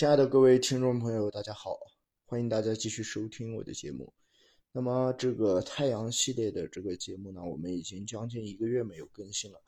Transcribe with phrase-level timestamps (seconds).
[0.00, 1.78] 亲爱的各位听众朋友，大家好，
[2.24, 4.10] 欢迎大家继续收听我的节目。
[4.72, 9.62] 那么这个太阳系列的这个节目呢，我们已经将近一个月没有更新了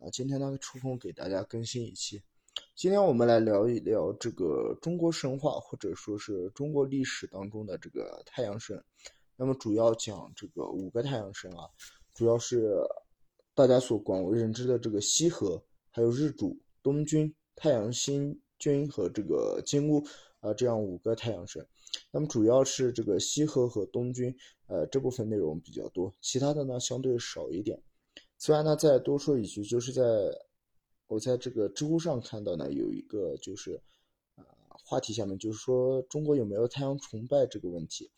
[0.00, 0.08] 啊。
[0.10, 2.22] 今天呢，抽空给大家更新一期。
[2.74, 8.82] 今天我们来聊一聊这个中国神话或者说是中国历史当中的这个太阳神。
[9.36, 11.68] 那么主要讲这个五个太阳神啊，
[12.14, 12.74] 主要是
[13.54, 20.02] 大家所广为人知的这个羲和，还有日主、东君、太阳星君和这个金乌
[20.40, 21.66] 啊这样五个太阳神。
[22.10, 24.34] 那么主要是这个西河和东君，
[24.66, 27.80] 呃这部分内容比较多，其他的呢相对少一点。
[28.38, 30.02] 此外呢，再多说一句，就是在。
[31.06, 33.78] 我在这个知乎上看到呢，有一个就是
[34.36, 34.42] 啊
[34.84, 38.10] 话题下面就是说中国有没有太阳崇拜这个问题，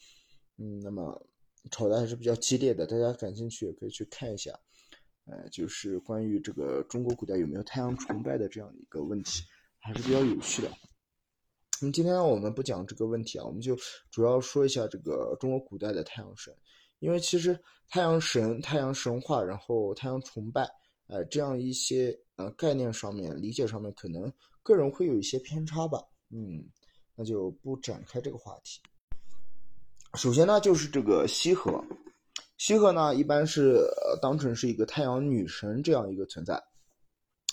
[0.56, 1.20] 嗯，那么
[1.73, 4.56] 吵的还是比较激烈的，大家感兴趣也可以去看一下，
[5.25, 9.42] 呃，就是关于这个中国古代有没有太阳崇拜的这样一个问题，
[9.87, 10.69] 还是比较有趣的。
[11.81, 13.77] 那么今天呢，我们不讲这个问题啊，我们就
[14.11, 16.53] 主要说一下这个中国古代的太阳神，
[16.98, 17.56] 因为其实
[17.89, 20.69] 太阳神、太阳神话，然后太阳崇拜。
[21.06, 24.33] 呃，这样一些呃概念上面理解上面，可能
[24.65, 26.03] 个人会有一些偏差吧。
[26.31, 26.65] 嗯，
[27.15, 28.81] 那就不展开这个话题。
[30.15, 31.81] 首先呢，就是这个羲和，
[32.59, 33.87] 羲和呢一般是
[34.21, 36.61] 当成是一个太阳女神这样一个存在。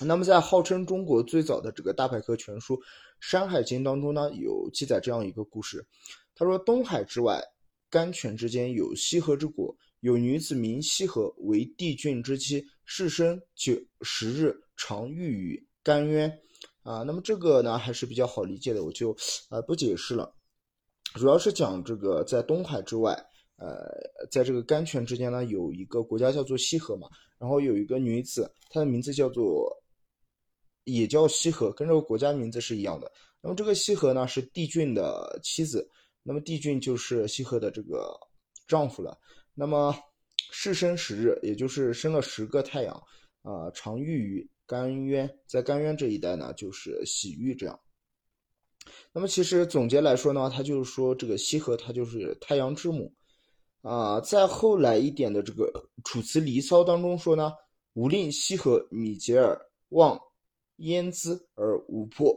[0.02, 2.76] 那么在号称中国最早的这个大百科全书
[3.20, 5.86] 《山海经》当中呢，有记载这样一个故事。
[6.36, 7.42] 他说，东海之外，
[7.90, 9.76] 甘泉之间有羲和之国。
[10.00, 16.30] 有女子名羲和，为帝俊之妻，世生九十日，常浴于甘渊。
[16.82, 19.16] 啊，那么这个呢还是比较好理解的，我就
[19.50, 20.36] 呃不解释了。
[21.14, 23.14] 主要是讲这个在东海之外，
[23.56, 23.78] 呃，
[24.30, 27.08] 在这个甘泉之间呢，有一个国家叫做西河嘛，
[27.38, 29.72] 然后有一个女子，她的名字叫做
[30.86, 33.12] 也叫羲和，跟这个国家名字是一样的。
[33.42, 35.88] 那么这个羲和呢是帝俊的妻子，
[36.24, 38.18] 那么帝俊就是羲和的这个
[38.68, 39.18] 丈夫了。
[39.54, 39.96] 那么，
[40.52, 42.96] 世生十日，也就是生了十个太阳，
[43.44, 47.80] 啊，常浴于甘渊，在甘渊这一带呢，就是洗浴这样。
[49.12, 53.14] 那么，其实总结来说呢，他就是说这个羲和，他就是太阳之母，
[53.82, 55.66] 啊，在后来一点的这个
[56.04, 57.52] 《楚辞离骚》当中说呢，
[57.94, 59.60] 吾令羲和米结尔
[59.90, 60.20] 望
[60.84, 62.34] 焉知而无破。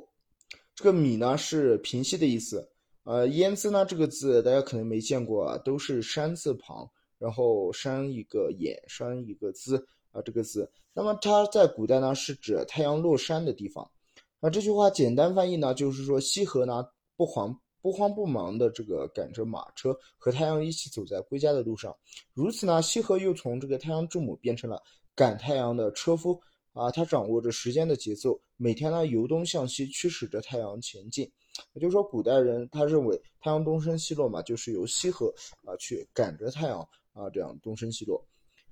[0.75, 2.69] 这个米呢是平息的意思，
[3.05, 6.91] 呃，焉知呢这个字大家可能没见过啊，都是山字旁。
[7.19, 13.91] 然后山一个眼，山一个姿啊，这个字，那么它在古代呢是指太阳落山的地方。
[14.39, 16.87] 那这句话简单翻译呢，就是说羲和呢
[17.17, 21.97] 不慌不慌不忙的这个赶着马车和太阳一起走在归家的路上。
[22.35, 24.79] 如此呢，羲和又从这个太阳之母变成了
[25.15, 26.39] 赶太阳的车夫
[26.77, 31.25] 啊，他掌握着时间的节奏，每天呢由东向西驱使着太阳前进。
[31.73, 35.33] 也就是说，古代人他认为太阳东升西落嘛，就是由西河
[35.65, 36.87] 啊去赶着太阳。
[37.15, 38.23] 啊，这样东升西落。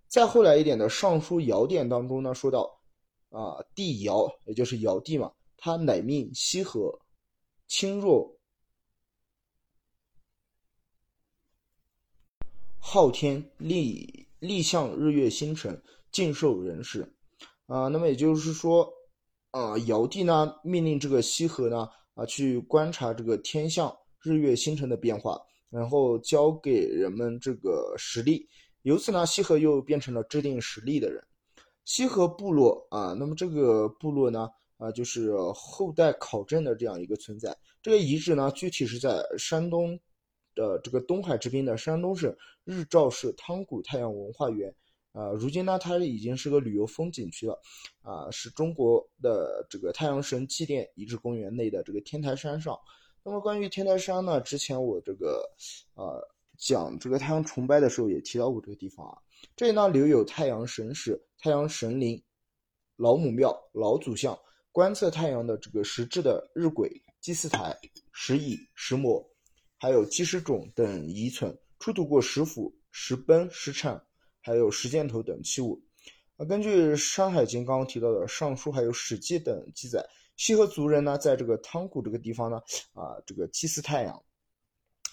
[0.06, 2.78] 再后来一点的《尚书尧典》当中呢，说到
[3.30, 7.00] 啊，帝尧，也就是尧帝嘛，他乃命西河
[7.66, 8.36] 清若
[12.78, 15.82] 昊天，立立向日月星辰，
[16.12, 17.10] 尽受人事。
[17.66, 18.92] 啊，那么也就是说，
[19.50, 25.40] 啊，尧帝呢命令这个羲和呢啊去观察这个天象、日月星辰的变化。
[25.70, 28.48] 然后交给人们这个实力，
[28.82, 31.20] 由此呢，羲和又变成了制定实力的人。
[31.84, 37.56] 羲和部落啊，那么这个部落呢，啊，就是后代考证的这样一个存在。
[37.82, 39.98] 这个遗址呢，具体是在山东
[40.54, 42.32] 的这个东海之滨的山东省
[42.62, 44.72] 日照市汤谷太阳文化园。
[45.14, 47.58] 啊，如今呢，它已经是个旅游风景区了。
[48.02, 52.76] 啊，是中国的这个太阳神祭奠遗址公园内的这个天台山上。
[53.22, 54.40] 那么关于天台山呢？
[54.40, 55.48] 之前我这个，
[55.94, 56.20] 呃，
[56.58, 59.16] 讲这个太阳崇拜的时候也提到过这个地方啊。
[59.54, 62.20] 这里呢留有太阳神室、太阳神灵、
[62.96, 64.36] 老母庙、老祖像、
[64.72, 67.78] 观测太阳的这个石质的日晷、祭祀台、
[68.12, 69.24] 石椅、石磨，
[69.78, 74.04] 还有祭石冢等遗存，出土过石斧、石崩、石铲，
[74.44, 75.82] 还有石箭头等器物。
[76.36, 80.04] 啊，根据《山海经》刚刚提到的《尚书》还有《史记》等记载。
[80.36, 82.56] 羲和族人呢，在这个汤谷这个地方呢，
[82.92, 84.22] 啊，这个祭祀太阳，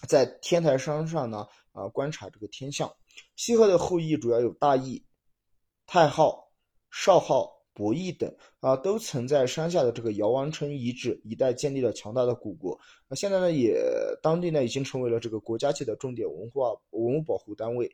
[0.08, 2.92] 在天台山上呢，啊，观察这个天象。
[3.36, 5.02] 羲和的后裔主要有大羿、
[5.86, 6.50] 太昊、
[6.90, 12.76] 少昊、伯益等，啊，都曾在山下的这个尧王城遗址一带建立了强大的古国。
[13.08, 13.80] 那现在呢，也
[14.20, 17.88] 当地呢已经成为了这个国家级的重点文化文物保护单位。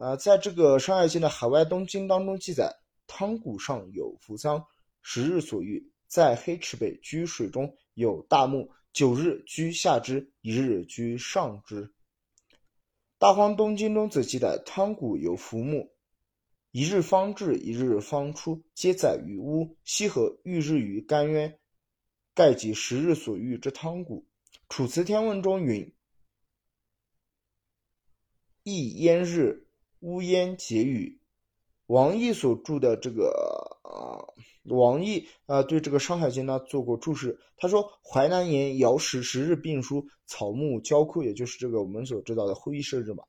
[0.00, 2.74] 啊，在这个《山海经》的海外东经当中记载，
[3.06, 4.64] 汤谷上有扶桑，
[5.02, 5.92] 十日所遇。
[6.06, 11.92] 在黑池北居水中，有大木，九日居下之，一日居上之。
[13.18, 15.92] 大荒东经中则记载，汤谷有浮木，
[16.70, 19.76] 一日方至，一日方出，皆载于屋。
[19.84, 21.58] 西河遇日于干渊，
[22.32, 24.26] 盖即十日所遇之汤谷。
[24.70, 25.92] 楚辞天问中云
[28.64, 29.66] ：“亦焉日，
[30.00, 31.18] 乌烟结雨。”
[31.86, 33.32] 王毅所著的这个
[33.82, 34.22] 啊，
[34.62, 37.36] 王毅啊，对这个《山海经》呢做过注释。
[37.56, 43.24] 他说：“淮南言尧时十日并书，草木交枯，也就是这个我们所知道的后羿射日嘛。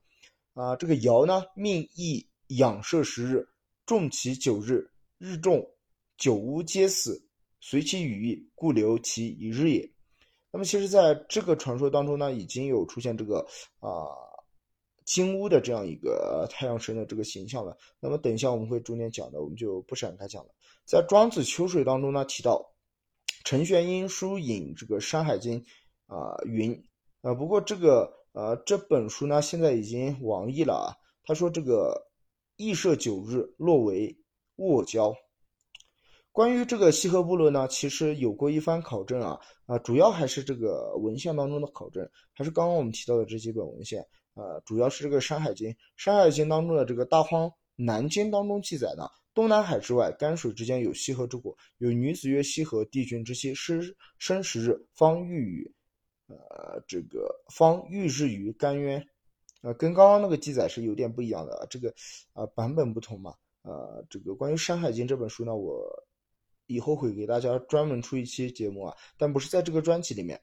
[0.54, 3.48] 啊，这个尧呢命羿养射十日，
[3.84, 5.68] 种其九日，日众
[6.16, 7.20] 九乌皆死，
[7.60, 9.90] 随其羽翼，故留其一日也。
[10.52, 13.44] 那么，其实在这个传说当中呢，已经有出现这个
[13.80, 14.06] 啊。”
[15.12, 17.76] 金乌的这样一个太阳神的这个形象了。
[18.00, 20.50] 那么等一下我们会重点讲的，我们就不展开讲了。
[20.86, 22.66] 在《庄子·秋水》当中呢，提到
[23.44, 25.60] 陈玄英书引这个《山海经》
[26.06, 26.72] 啊云
[27.20, 30.96] 啊，不过这个呃这本书呢现在已经亡佚了啊。
[31.24, 31.94] 他说这个
[32.56, 34.16] 羿射九日，落为
[34.56, 35.14] 卧交。
[36.32, 44.02] 关于这个西河部落呢，其实有过一番考证啊啊，主要还是这个文献当中的考证，还是刚刚我们提到的这几本文献。
[44.34, 55.74] 呃，主要是这个《山海经》，《山海经》当中的这个《大荒南经》当中记载呢，东南海之外，干水之间有西河之国，有女子曰西河，帝君之妻，失生十日，方欲与，
[56.28, 59.04] 呃，这个方遇日于干渊，
[59.60, 61.92] 呃，跟刚刚那个记载是有点不一样的，这个
[62.32, 65.84] 啊版本不同嘛，呃，这个关于《山海经》这本书呢，我
[66.66, 70.40] 以后会给大家专门出一期节目啊，但不是在这个专辑里面。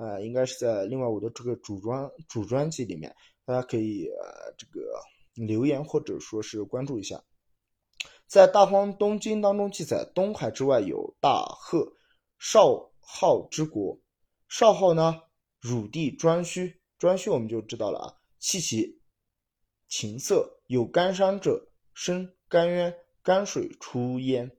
[0.00, 3.14] 呃，应该是在另外我的这个主专主专辑里面，
[3.44, 4.80] 大家可以呃这个
[5.34, 7.22] 留言或者说是关注一下。
[8.26, 11.92] 在《大荒东经》当中记载，东海之外有大贺
[12.38, 14.00] 少昊之国，
[14.48, 15.20] 少昊呢，
[15.60, 19.02] 汝地颛顼，颛顼我们就知道了啊，气其
[19.86, 24.48] 琴瑟，有干山者，生干渊，干水出焉。《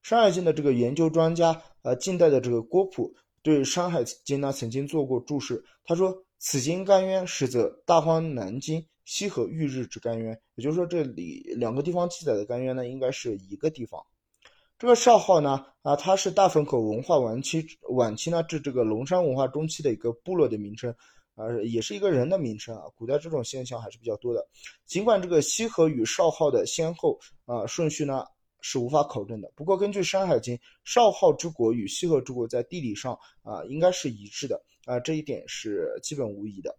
[0.00, 3.14] 山海经》的这个研究专家，呃，近代的这个郭璞。
[3.48, 5.64] 对《山海经》呢，曾经做过注释。
[5.82, 14.04] 他说：“此经干渊，实则大荒南经西河遇日之干渊。”也就是说，这里两个地方记载的干渊呢，应该是一个地方。
[14.78, 20.94] 这个少昊呢，啊，它是大汾口文化晚期晚期呢至这个龙山文化中期的一个部落的名称，
[21.34, 22.82] 啊，也是一个人的名称啊。
[22.94, 24.46] 古代这种现象还是比较多的。
[24.84, 28.26] 尽管这个西河与少昊的先后啊顺序呢。
[28.60, 29.52] 是无法考证的。
[29.54, 36.76] 不过，根据《山海经》，少昊之国与西河之国在地理上啊，应该是一致的啊，这一点是基本无疑的。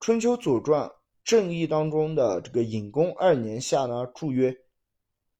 [0.00, 0.90] 春秋左传
[1.24, 4.54] 正义当中的这个隐公二年下呢，注曰：“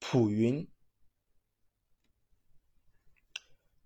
[0.01, 0.67] 普云，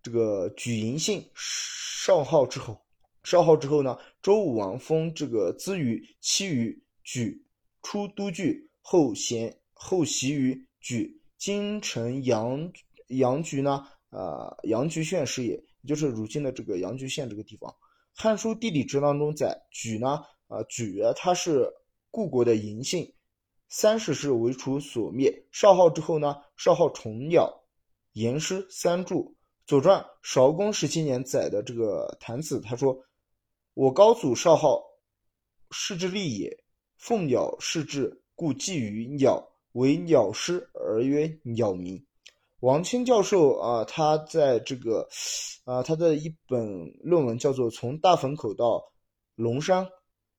[0.03, 2.81] 这个举嬴姓少昊之后，
[3.25, 7.45] 少昊之后呢，周武王封这个资于妻于举，
[7.83, 12.73] 出都据，后贤后袭于举。”京城阳
[13.07, 13.87] 阳局呢？
[14.11, 17.71] 呃，阳局县是也，也就是如今的这个阳局县这个地方。
[18.15, 21.71] 《汉书地理志》当中载，莒呢，啊，莒它是
[22.11, 23.15] 故国的嬴姓，
[23.69, 25.47] 三十世为楚所灭。
[25.53, 27.63] 少昊之后呢，少昊重鸟，
[28.15, 29.37] 言师三柱。
[29.67, 32.99] 左传韶公十七年载的这个谭子，他说
[33.75, 34.83] ：“我高祖少昊，
[35.71, 36.65] 世之利也。
[36.97, 39.47] 凤鸟氏之，故寄于鸟。”
[39.79, 42.05] 为鸟师而曰鸟鸣。
[42.61, 45.09] 王清教授啊，他在这个
[45.65, 46.61] 啊，他的一本
[47.01, 48.83] 论文叫做《从大汾口到
[49.37, 49.87] 龙山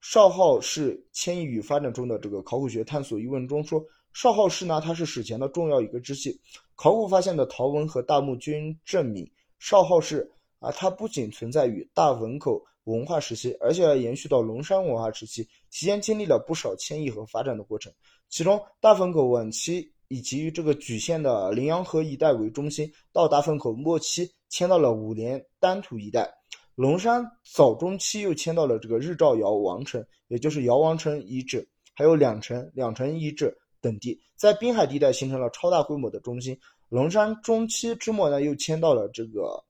[0.01, 3.81] 少昊氏迁移与发展中的这个考古学探索》一问中说，
[4.11, 6.37] 少昊氏呢，它是史前的重要一个支系。
[6.75, 9.25] 考古发现的陶文和大墓均证明，
[9.57, 10.29] 少昊氏
[10.59, 17.93] 啊，它不仅存在于大汾口文化时期，而且还延续到龙山文化时期，期间经历了不少迁移和发展的过程。
[18.29, 26.27] 其中，大汾口晚期以及于这个莒县的羚羊河一带为中心，到大汾口末期迁到了五连丹土一带。
[26.73, 36.57] 龙山早中期又迁到了这个日照窑王城，也就是窑王城遗址，还有两城、两城遗址等地，在滨海地带形成了超大规模的中心。
[36.87, 39.63] 龙山中期之末呢，又迁到了这个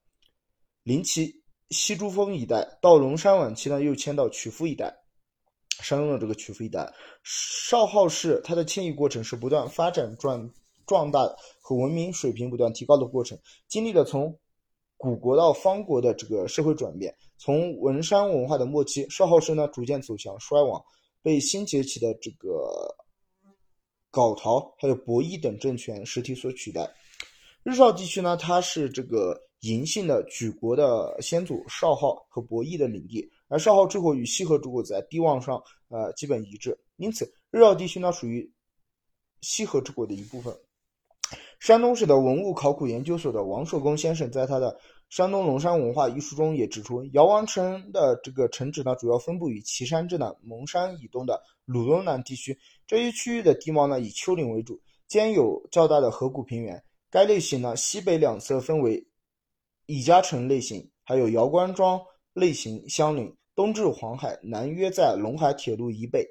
[0.84, 1.34] 临齐
[1.70, 4.96] 西珠峰一带，到龙山晚期呢，又迁到曲阜一带。
[5.82, 6.92] 山东的这个曲阜一带，
[7.24, 10.52] 少昊氏它的迁移过程是不断发展壮
[10.86, 11.22] 壮大
[11.62, 14.38] 和文明水平不断提高的过程，经历了从
[14.98, 17.16] 古国到方国的这个社会转变。
[17.38, 20.84] 从文山文化的末期，少昊氏呢逐渐走向衰亡，
[21.22, 22.94] 被新崛起的这个
[24.12, 26.94] 皋陶还有伯益等政权实体所取代。
[27.64, 38.50] 日照地区呢，它是这个嬴姓的举国的先祖少昊和伯益的领地，而少昊之国与西河之国在地望上呃基本一致，因此日照地区呢属于
[39.42, 40.56] 西河之国的一部分。
[41.60, 44.72] 山东省的文物考古研究所的王寿公先生在他的
[45.10, 52.58] 《山东龙山文化》一书中也指出，姚王城的这个城址呢，主要分布于岐山之南、蒙山以东的鲁东南地区。
[52.88, 56.82] 这一区域的地貌呢，以丘陵为主，兼有较大的河谷平原。
[57.12, 59.06] 该类型呢，西北两侧分为
[59.90, 62.00] 乙家城类型，还有姚关庄
[62.34, 63.36] 类型相邻。
[63.56, 66.24] 东至黄海，南约在陇海铁路以北。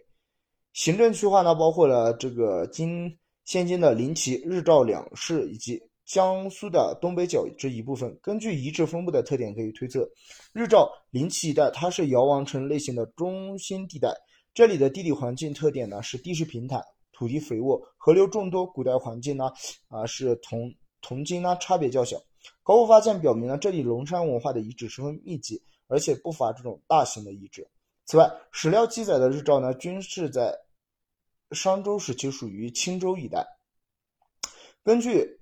[0.74, 3.12] 行政区划呢，包括了这个今。
[3.44, 10.08] 现今的临齐、日照两市以及江苏的东北角这一部分，根据遗址分布的特点可以推测，
[10.52, 14.14] 日照、临齐一带它是姚王城类型的中心地带。
[14.54, 18.64] 这里的地理环境特点呢是地势平坦、土地肥沃、河流众多。
[18.64, 19.50] 古代环境呢
[19.88, 22.18] 啊是同同今呢差别较小。
[22.62, 27.68] 考古发现表明呢，这里龙山文化的遗址十分密集，而且不乏这种大型的遗址。
[28.06, 30.58] 此外，史料记载的日照呢均是在。
[31.52, 33.42] 商周时期属于青州一带。
[34.84, 35.22] 根据《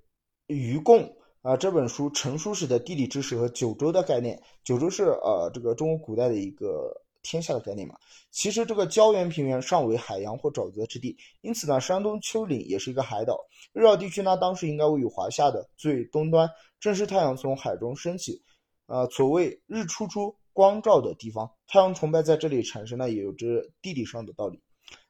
[0.46, 1.00] 禹贡》
[1.42, 6.94] 啊这本书成书时的地理知识和九州的概念，九州是呃这个中国古代的一个
[7.26, 7.96] 天下的概念嘛。
[8.30, 13.36] 其实这个胶原平原尚为海洋或沼泽之地，因此呢，山东丘陵也是一个海岛。
[13.72, 18.40] 日照地区呢，当时应该位于华夏的最东端，正是太阳从海中升起，
[18.86, 21.50] 呃，所谓日出出光照的地方。
[21.66, 23.46] 太阳崇拜在这里产生呢，也有着
[23.82, 24.60] 地理上的道理。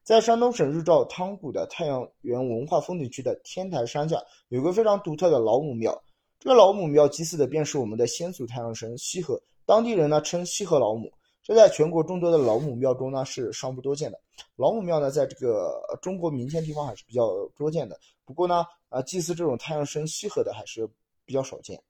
[0.02, 4.16] 在山东省日照汤谷的太阳园文化风景区的天台山下，
[4.48, 6.00] 有个非常独特的老母庙。
[6.38, 11.12] 这个老母庙祭祀的便是我们的先祖太阳神羲和，当地人呢称羲和老母。
[11.46, 14.18] 这在全国众多的老母庙中呢是尚不多见的。
[14.56, 17.96] 老母庙呢，在这个中国民间地方还是比较多见的。
[18.24, 20.88] 不过呢，啊，祭祀这种太阳神羲和的还是
[21.24, 21.80] 比较少见。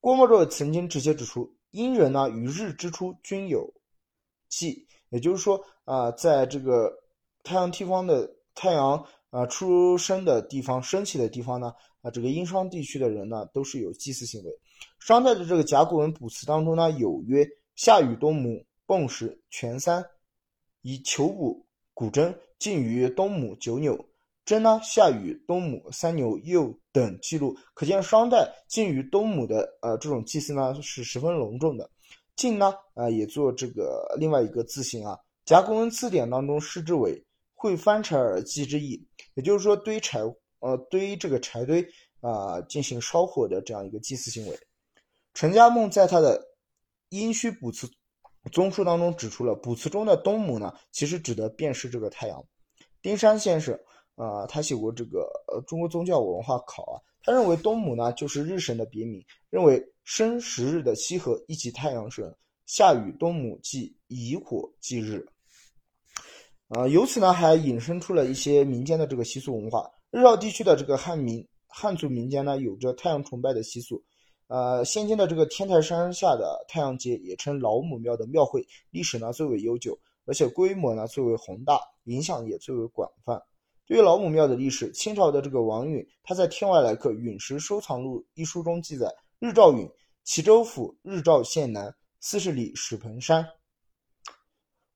[0.00, 3.70] 郭沫若曾经直接指出，殷人呢与日之初均有
[4.48, 6.90] 祭，也就是说啊，在这个。
[7.46, 14.50] 太阳地方的太阳啊出生的地方升起的地方呢啊这个殷商地区的人呢都是有祭祀行为。
[14.98, 17.46] 商代的这个甲骨文卜辞当中呢有曰：
[17.76, 20.04] 夏禹冬母迸时全三，
[20.82, 23.98] 以求卜古筝，近于东母九牛。
[24.44, 31.90] 真呢夏禹东母三牛又等记录，可见商代近于东母的呃这种祭祀呢是十分隆重的。
[32.36, 37.24] 晋呢啊也做这个另外一个字形啊，甲骨文字典当中释之为。
[37.56, 40.20] 会翻柴而祭之意，也就是说堆柴，
[40.58, 41.82] 呃，堆这个柴堆
[42.20, 44.58] 啊，进行烧火的这样一个祭祀行为。
[45.32, 46.38] 陈家梦在他的
[47.08, 47.90] 《殷墟卜辞
[48.52, 52.44] 综述》当中指出了，卜辞中的东母呢，其实指的便是这个太阳。
[53.00, 53.78] 丁山先生
[54.14, 62.34] 啊，他写过这个呃中国宗教文化考啊，他认为东母呢就是日神的别名，认为生十日的羲和一即太阳神，
[62.66, 65.26] 夏禹冬母即以火祭日。
[66.68, 69.90] 啊，由此呢，还引申出了一些民间的这个习俗文化。
[70.10, 74.02] 日照地区的这个汉民汉族民间呢，有着太阳崇拜的习俗。
[74.46, 83.42] 呃，现今的这个天台山下的太阳节，也称老母庙的庙会，历史呢最为悠久，而且规模呢最为宏大，影响也最为广泛。
[83.86, 89.06] 对于老母庙的历史，清朝的这个王允他在《天外来客陨石收藏录》一书中记载：
[89.38, 89.90] 日照陨，
[90.24, 93.46] 齐州府日照县南四十里史盆山。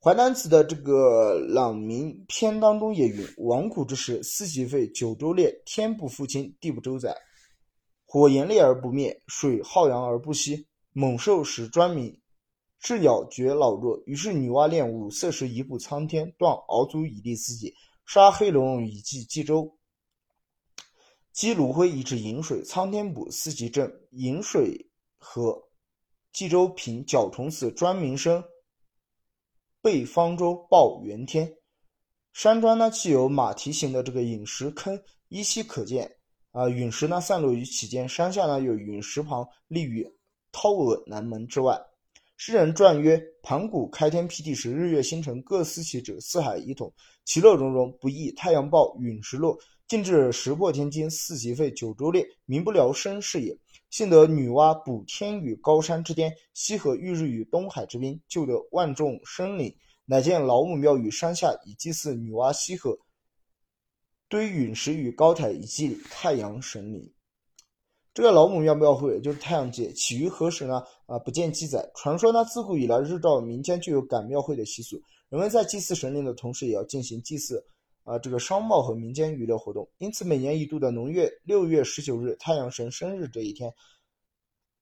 [0.00, 7.14] 淮南子的这个朗明篇当中也云：亡古之时，四极废，九州裂，天不复清，地不周载，
[8.10, 12.18] 火炎烈而不灭，水浩洋而不息，猛兽使专鸣，
[12.80, 14.02] 是咬绝老弱。
[14.06, 17.74] 于是女娲炼五色石以补苍天，断鳌足以立四极，
[18.06, 19.76] 杀黑龙以祭冀州，
[21.34, 24.88] 积炉灰以治饮水，苍天补，四极正，饮水
[25.18, 25.68] 和，
[26.32, 28.42] 冀州平，角虫死，专名生。
[29.82, 31.54] 背方舟抱元天，
[32.32, 34.98] 山庄呢既有马蹄形的这个陨石坑，
[35.28, 36.17] 依稀可见。
[36.52, 40.06] 啊，陨石呢散落于其间，山下呢有陨石旁立于
[40.50, 41.78] 涛峨南门之外。
[42.36, 46.92] 诗人传曰：盘古开天辟地时，日月星辰各司其职，四海一统，
[47.24, 53.56] 其乐融融，不亦太阳报，陨石落，尽至石破天惊，四极废，九州裂，民不聊生是也。
[53.90, 59.74] 幸得女娲补天于高山之巅，羲和遇日于东海之滨，救得万众生灵，
[60.04, 62.92] 乃建老母庙于山下，以祭祀女娲羲和；
[64.28, 67.10] 堆陨石与高台，以祭太阳神灵。
[68.12, 70.82] 这个老母庙庙会就是太阳节，起于何时呢？
[71.06, 71.88] 啊，不见记载。
[71.94, 77.64] 传说呢，自古以来日照民间就有赶庙会的习俗，人们在祭祀神灵的同时，也要进行祭祀。
[78.04, 83.72] 啊，这个商贸和民间娱乐活动，因此每年一度的农月六月十九日太阳神生日这一天，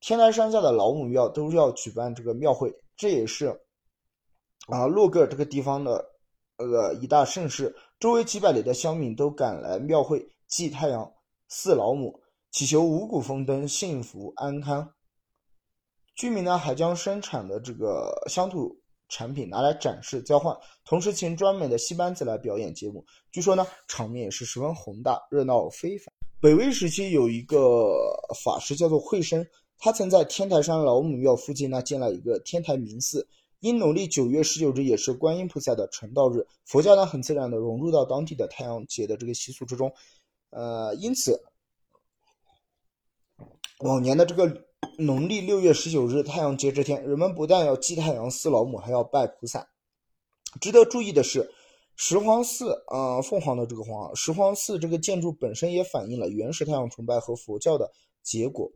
[0.00, 3.46] 天台山下的老母庙都要举办这个庙会，这也是
[4.68, 6.04] 啊洛格这个地方的
[6.56, 7.74] 呃一大盛事。
[7.98, 11.10] 周围几百里的乡民都赶来庙会祭太阳
[11.48, 14.86] 祀老母，祈求五谷丰登、幸福安康。
[16.14, 23.02] 居民呢还将生产的这个乡土产品拿来展示交换，同时请专门的戏班子来表演节目。
[23.32, 26.06] 据说呢场面也是十分宏大，热闹非凡。
[26.38, 27.94] 北魏时期有一个
[28.44, 29.42] 法师叫做慧生，
[29.78, 33.26] 他曾在天台山老母庙附近呢建了一个天台明寺。
[33.66, 39.92] 因农历九月十九日也是观音菩萨的成道日，佛教呢很自然的融入到当地的太阳节的这个习俗之中。
[40.50, 41.42] 呃，因此
[43.80, 44.64] 往年的这个
[44.98, 49.68] 农历六月十九日太阳节这天，人们不但要祭太阳寺老母，还要拜菩萨。
[50.60, 51.50] 值得注意的是。
[51.98, 57.90] 石皇寺啊，凤凰的这个凰，石皇寺这个建筑本身也反映了原始太阳崇拜和佛教的
[58.22, 58.70] 结果。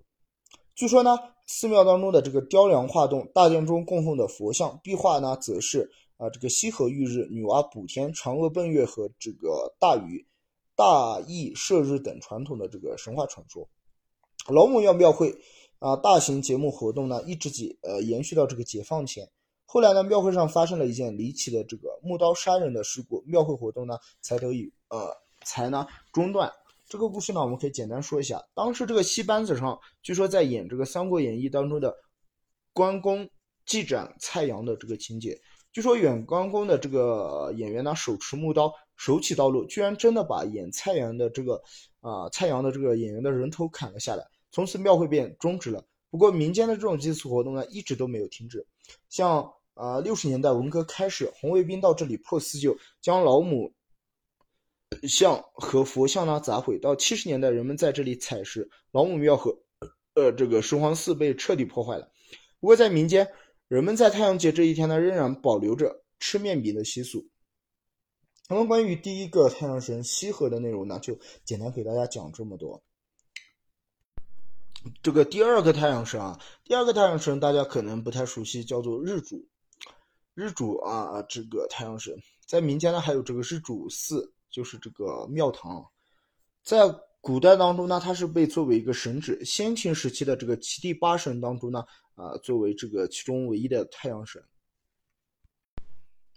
[0.74, 10.26] 据说呢，寺庙当中的这个雕梁画栋，大殿中供奉的佛像壁画呢，则是啊这个西河玉日、女娲补天、嫦娥奔月和这个大禹
[10.74, 13.68] 大羿射日等传统的这个神话传说。
[14.48, 15.36] 老母庙庙会
[15.80, 19.28] 啊，大型节目活动呢，一直解呃延续到这个解放前。
[19.66, 26.50] 后来呢，庙会上发生了一件离奇的这个木刀杀人的事故，庙会活动呢才得以呃才呢中断。
[26.90, 28.42] 这个故事呢，我们可以简单说一下。
[28.52, 31.94] 当时这个戏班子上，据说在演这个《三国演义》当中的
[32.72, 33.30] 关公
[33.64, 35.40] 祭斩蔡阳的这个情节。
[35.72, 41.62] 据说演关公的这个演员呢，手持木刀，手起刀落，居然真的把演蔡阳的这个
[42.00, 44.26] 啊蔡阳的这个演员的人头砍了下来。
[44.50, 45.86] 从此庙会便终止了。
[46.10, 48.66] 不过民间的这种祭祀活动呢，一直都没有停止。
[49.08, 53.72] 像啊，六十年代文革开始，红卫兵到这里破四旧，将老母
[55.08, 56.78] 像和佛像呢砸毁。
[56.78, 59.56] 到七十年代，人们在这里采石，老母庙和
[60.14, 62.10] 呃这个石皇寺被彻底破坏了。
[62.60, 63.28] 不过在民间，
[63.68, 67.26] 人们在太阳节这一天呢，仍然保留着吃面饼的习俗。
[68.48, 72.82] 那么关于第一个太阳神羲和的内容呢，就简单给大家讲这么多。
[75.02, 79.46] 这个第二个太阳神啊，第二个太阳神大家可能不太熟悉，叫做日主。
[80.34, 85.86] 日主啊，这个太阳神在民间呢，还有这个日主寺，就是这个庙堂。
[86.62, 86.80] 在
[87.20, 89.44] 古代当中呢，它是被作为一个神祇。
[89.44, 91.84] 先秦时期的这个七地八神当中呢，
[92.14, 94.42] 啊，作为这个其中唯一的太阳神。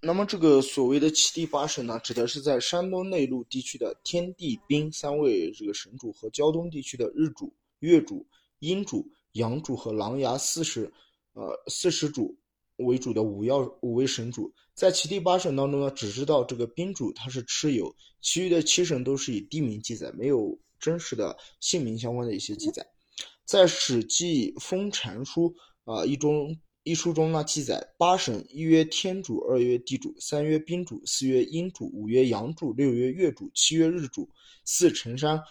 [0.01, 8.27] 那么这个所谓的七地八神呢，指的是在山东内陆地区的天地兵三位这个神主和胶东地区的日主、月主、
[8.59, 10.91] 阴主、阳主和琅琊四十，
[11.31, 12.37] 呃，四十主。
[12.77, 22.85] 为主的五曜五位神主，在其地八神当中呢，只知道这个宾主他是蚩尤，其余的七神都是以地名记载，没有真实的姓名相关的一些记载。
[23.45, 25.53] 在《史记·封禅书》
[25.93, 34.29] 啊一中一书中呢，记载八神：一曰天主，二曰地主，三曰宾主，四曰阴主，五曰阳主，六曰月主，七曰日主。
[34.65, 35.41] 四辰山，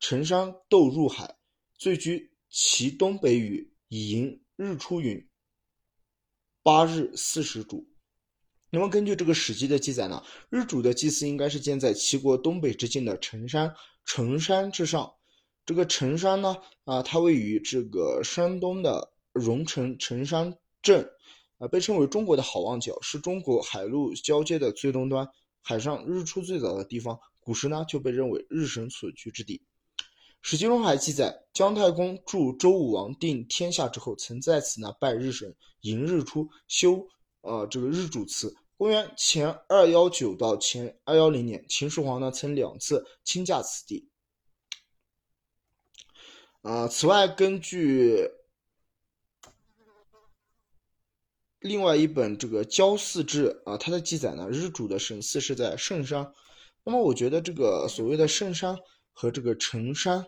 [0.00, 1.36] 辰山斗入海，
[1.78, 5.26] 最居其东北隅，以迎日出云。
[6.66, 7.86] 八日四时主，
[8.70, 13.72] 那么根据这个《史记》的记载呢，日主的祭祀应该是建在齐国东北之境的辰山，
[14.04, 15.14] 辰山之上。
[15.64, 21.08] 这个辰山呢，啊，它位于这个山东的荣成辰山镇，
[21.58, 25.28] 啊，被称为中国的好望角，是中国海陆交界的最东端，
[25.62, 27.16] 海上日出最早的地方。
[27.38, 29.62] 古时呢，就被认为日神所居之地。
[30.48, 37.08] 史记中还记载，姜太公助周武王定天下之后，曾在此呢拜日神，迎日出，修
[37.40, 38.54] 呃这个日主祠。
[38.76, 44.08] 公元前二幺九到前二幺零年，秦始皇呢曾两次亲驾此地。
[46.62, 48.30] 啊，此外，根据
[51.58, 56.32] 另外一本这个《焦祀志》啊，它的记载呢，日主的神祠是在圣山。
[56.84, 58.78] 那么，我觉得这个所谓的圣山
[59.16, 60.22] 和这个辰山。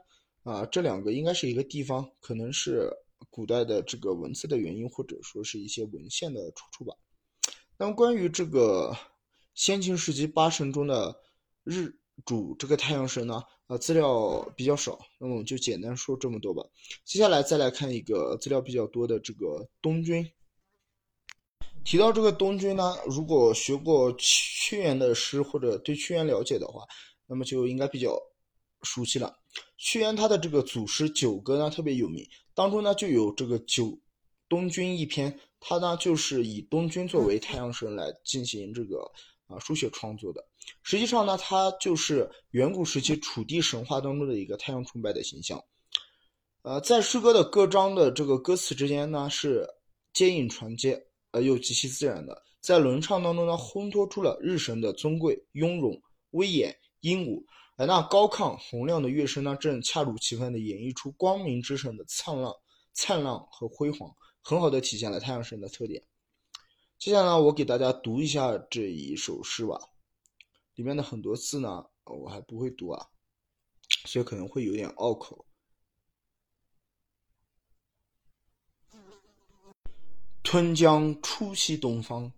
[0.44, 2.90] 啊，这两个应该是一个地方，可能是
[3.28, 6.94] 古代的这个文字的原因，或者说是一些文献的出处吧。
[7.76, 8.96] 那么关于这个
[9.54, 11.14] 先秦时期八神中的
[11.64, 16.62] 日主这个太阳神呢，呃，资料比较少，那么我们就简单说这么多吧。
[17.04, 20.26] 接下来再来看一个资料比较多的这个东君。
[21.84, 26.86] 提到这个东君呢，如果学过屈原的诗或者对屈原了解的话，
[27.26, 28.18] 那么就应该比较
[28.82, 29.38] 熟悉了。
[29.76, 33.98] 屈原他的这个祖诗《九歌》呢特别有名，当中呢就有这个九
[34.48, 39.10] 东君一篇，他呢就是以东君作为太阳神来进行这个
[39.46, 40.44] 啊书写创作的。
[40.82, 45.62] 实际上呢，他就是远古时期楚地神话当中的一个太阳崇拜的形象。
[46.62, 49.66] 呃，在诗歌的各章的这个歌词之间呢，是
[50.12, 55.98] 接应传接，呃，又极其自然的，在轮唱当中呢，烘托出了日神的尊贵、雍容、
[56.32, 57.46] 威严、英武。
[57.78, 62.52] 而那高亢洪亮的乐声呢，正恰如其分的演绎出光明之神的灿烂、
[62.92, 64.12] 灿烂和辉煌，
[64.42, 66.02] 很好的体现了太阳神的特点。
[66.98, 69.78] 接下来，我给大家读一下这一首诗吧，
[70.74, 73.06] 里面的很多字呢，我还不会读啊，
[74.06, 75.46] 所以可能会有点拗口。
[80.42, 82.32] 吞江出西东方，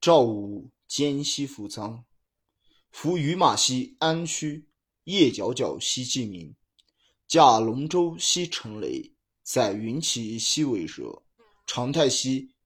[0.00, 2.04] 赵武兼西扶桑。
[2.90, 4.68] 伏于马兮安区，
[5.04, 6.54] 夜皎皎兮鸡鸣。
[7.26, 11.22] 驾龙舟兮乘雷，载云旗兮尾蛇。
[11.66, 12.56] 长太息，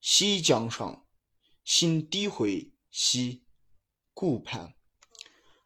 [0.00, 1.06] 西江上，
[1.62, 3.44] 心低回兮
[4.14, 4.74] 顾盼。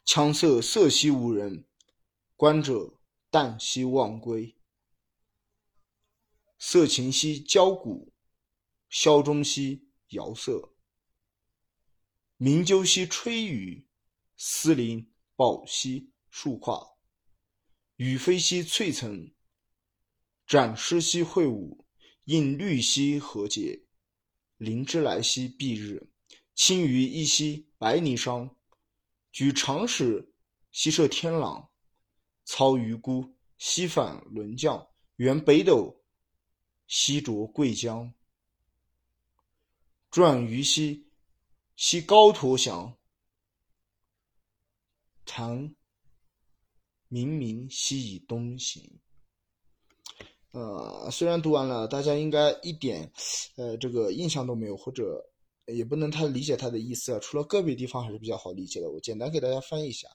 [0.05, 1.65] 羌塞塞兮无人，
[2.35, 2.99] 观者
[3.31, 4.57] 旦兮望归。
[6.59, 8.13] 色情兮交鼓，
[8.91, 10.75] 箫中兮遥瑟。
[12.41, 13.85] 鸣鸠兮吹雨，
[14.37, 16.81] 思林抱兮树跨。
[17.97, 19.35] 羽飞兮翠层，
[20.47, 21.85] 展翅兮会舞。
[22.27, 23.87] 应律兮何节，
[24.57, 26.13] 灵芝来兮蔽日。
[26.55, 28.55] 青鱼一兮白泥裳，
[29.33, 30.33] 举长矢
[30.71, 31.73] 兮射天朗。
[32.45, 36.05] 操鱼孤兮反轮降，原北斗。
[36.87, 38.15] 西着桂江，
[40.09, 41.08] 转于兮，
[41.81, 42.93] 西高驼翔。
[45.25, 45.77] 谈
[47.07, 48.83] 明明西以东行。
[50.51, 53.09] 呃，虽然读完了，大家应该一点
[53.55, 55.25] 呃这个印象都没有，或者
[55.67, 57.17] 也不能太理解它的意思。
[57.21, 60.09] 除了个别地方还是比较好理解的，我简单给大家翻译一下。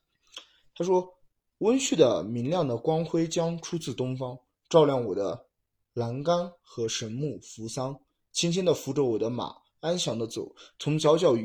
[0.76, 1.17] 他说
[1.60, 5.47] ：“温煦的明亮的光辉将出自东方，照亮我的。”
[5.95, 8.02] 栏杆和神木扶桑，
[8.34, 11.36] 轻轻地扶着我的马，安详地走，从皎皎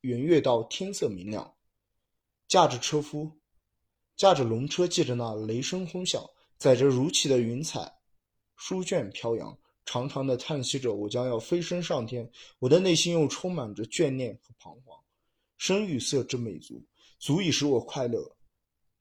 [0.00, 1.54] 圆月到天色明亮。
[2.48, 3.30] 驾着车夫，
[4.16, 6.24] 驾着龙车，借着那雷声轰响，
[6.56, 7.92] 载着如棋的云彩，
[8.56, 12.28] 书卷飘扬，长长的叹息着，我将要飞升上天。
[12.58, 14.98] 我的内心又充满着眷恋和彷徨。
[15.58, 16.82] 声与色之美足，
[17.18, 18.34] 足以使我快乐。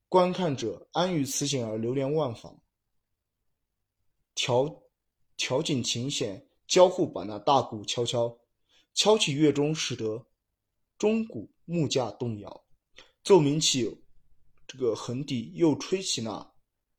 [0.09, 2.53] 观看者安于此景而流连忘返。
[4.35, 4.81] 调。
[5.37, 8.37] 调景琴弦，交互把那大鼓敲敲，
[8.93, 10.25] 敲起乐钟，使得
[10.97, 12.65] 钟鼓木架动摇。
[13.23, 13.89] 奏鸣起
[14.67, 16.53] 这个横笛，又吹起那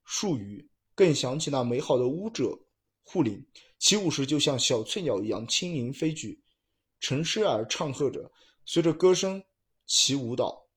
[0.05, 2.59] 树鱼，更响起那美好的舞者
[3.03, 3.45] 护林。
[3.79, 6.43] 起舞时就像小翠鸟一样轻盈飞举，
[7.01, 8.31] 乘诗而唱和着，
[8.65, 9.43] 随着歌声
[9.87, 10.69] 起舞蹈，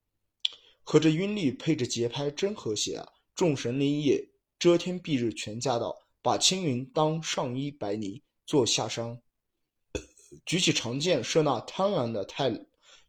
[0.84, 3.08] 和着韵律，配着节拍，真和谐啊！
[3.36, 5.96] 众神灵也，遮天蔽日，全驾到。
[6.22, 9.20] 把青云当上衣，白泥做下裳。
[10.46, 12.50] 举起长剑射那贪婪的太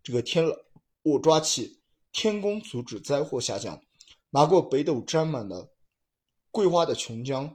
[0.02, 0.64] 这个天了。
[1.02, 1.80] 我抓起
[2.12, 3.80] 天弓阻止灾祸下降。
[4.30, 5.70] 拿过北斗沾满了
[6.50, 7.48] 桂花的琼浆，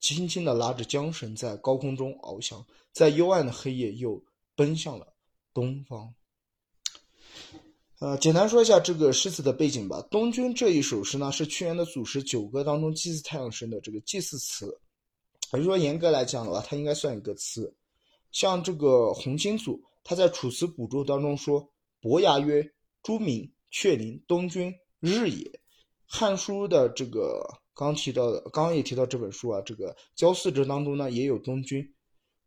[0.00, 4.20] 轻轻地拉着缰绳在高空中翱翔，在幽暗的黑夜又
[4.56, 5.14] 奔向了
[5.52, 6.12] 东方。
[8.00, 10.00] 呃，简单说一下这个诗词的背景吧。
[10.10, 14.66] 东君这一首诗呢，是屈原的祖诗九歌当中祭祀太阳神的这个祭祀词。
[15.52, 17.72] 也就是说，严格来讲的话，它应该算一个词。
[18.32, 21.70] 像这个洪兴祖，他在《楚辞补注》当中说
[22.02, 22.68] ：“伯牙曰
[23.04, 25.44] ：‘朱明，阙灵，东君，日也。’”
[26.06, 31.94] 《汉书》的这个刚提到的，刚刚也提到这本书啊，这个《郊祀志》当中呢也有东君。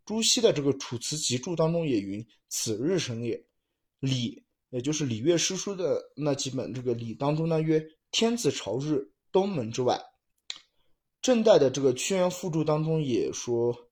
[0.05, 3.45] 朱熹的这个《楚辞集注》当中也云：“此日神也。”
[4.01, 4.43] 礼。
[4.71, 9.97] 也就是礼乐诗书的那几本，这个礼当中呢曰：“天子朝日，东门之外。”
[11.21, 13.73] 正代的这个屈原赋注当中也说，《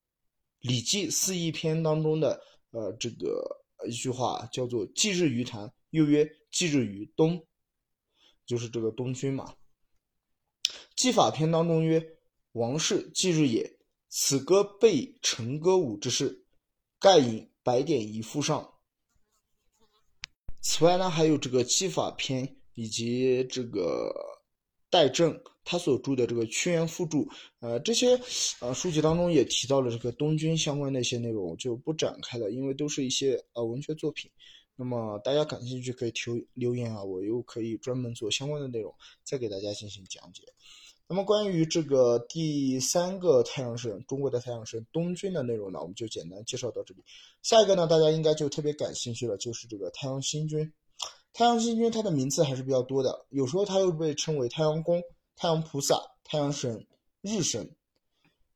[0.63, 7.45] 礼记四义篇》当中的呃这个一句话叫做“祭日于坛”，又曰“祭日于东”，
[8.47, 9.55] 就是这个东君嘛。
[10.95, 12.17] 《祭法篇》当中曰
[12.53, 16.45] ：“王室祭日也，此歌备陈歌舞之事，
[16.97, 18.75] 盖引白点以附上。”
[20.63, 24.39] 此外呢，还有这个《技法篇》以及这个
[24.89, 27.25] 戴震他所著的这个《屈原赋注》，
[27.59, 28.19] 呃，这些
[28.59, 34.29] 呃书籍当中也提到了这个东君相关的一些内容，就不展开了，因为都是一些呃文学作品。
[34.75, 40.43] 那么大家感兴趣可以留留言啊，我又可以专门做相关的内容，再给大家进行讲解。
[41.07, 47.03] 那么关于这个第三个太阳神，中国的太阳神东君的内容呢，我们就简单介绍到这里。
[47.43, 50.73] 下一个呢，大家应该就特别感兴趣了，就是这个太阳星君。
[51.33, 55.01] 太阳星君它的名字还是比较多的，有时候它又被称为太阳公、
[55.35, 56.85] 太阳菩萨、太阳神、
[57.21, 57.75] 日神。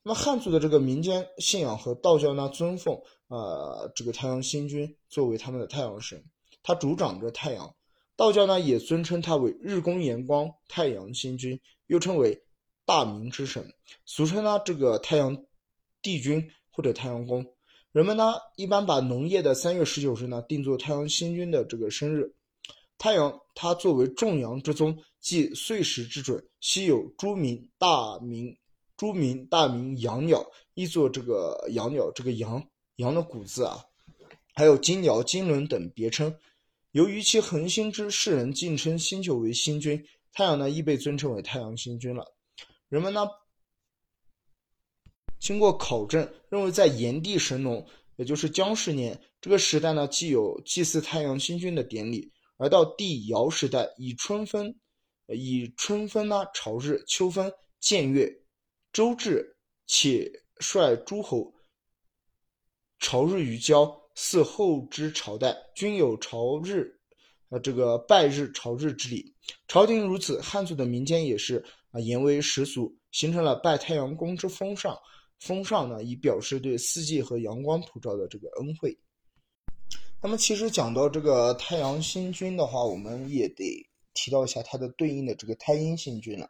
[0.03, 6.23] 那么汉族的这个民间信仰和道教呢，尊奉呃这个太阳星君作为他们的太阳神，
[6.63, 7.75] 他主掌着太阳。
[8.15, 12.41] 道教呢也尊称他为日宫炎光太阳星君，又称为
[12.85, 13.73] 大明之神，
[14.05, 15.45] 俗称呢这个太阳
[16.01, 17.45] 帝君或者太阳公。
[17.91, 22.33] 人们呢一般把农业的三月十九日呢定作太阳星君的这个生日。
[22.97, 28.57] 太阳它作为众阳之宗，即岁时之准，昔有诸明大明、
[28.95, 33.83] 诸明大明阳鸟，亦作这个阳鸟，这个阳阳的古字啊，
[34.53, 36.35] 还有金鸟、金轮等别称。
[36.91, 42.25] 由于其恒星之世人敬称星球为星君，太阳呢亦被尊称为太阳星君了。
[42.89, 43.27] 人们呢
[45.39, 52.31] 经过考证，认为在炎帝神农，也就是姜氏年这个时代呢，既有祭祀太阳星君的典礼。
[52.57, 54.75] 而到帝尧时代，以春分，
[55.27, 58.31] 以春分呢朝日，秋分见月，
[58.91, 61.53] 周至，且率诸侯
[62.99, 66.91] 朝日于郊，祀后之朝代，均有朝日，
[67.49, 69.35] 呃，这个拜日朝日之礼。
[69.67, 74.97] 朝廷如此，汉族的民间也是啊，言为时俗，形成了拜太阳公之风尚。
[75.39, 78.97] 风尚呢，以表示对四季和阳光普照的这个恩惠。
[80.19, 86.49] 那么，其实讲到这个太阳星君的话，我们也得提到一下它的对应的这个太阴星君了。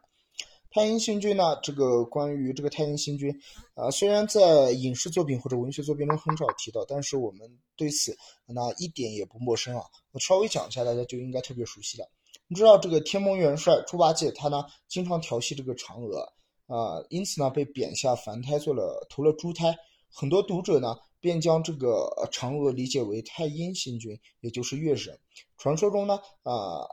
[0.70, 3.30] 太阴星君呢，这个关于这个太阴星君
[3.74, 9.84] 啊，虽然在影视作品或者文学作品中很少提到，但是我们对此那一点也不陌生啊。
[10.12, 12.08] 我稍微讲一下，大家就应该特别熟悉了。
[12.48, 16.20] 你知道这个天蓬元帅猪八戒，他呢经常调戏这个嫦娥
[16.66, 19.76] 啊，因此呢被贬下凡胎，做了投了猪胎。
[20.10, 20.96] 很多读者呢。
[21.20, 25.18] 便将这个嫦娥理解为太阴星君，也就是月神。
[25.56, 26.86] 传说中呢，啊，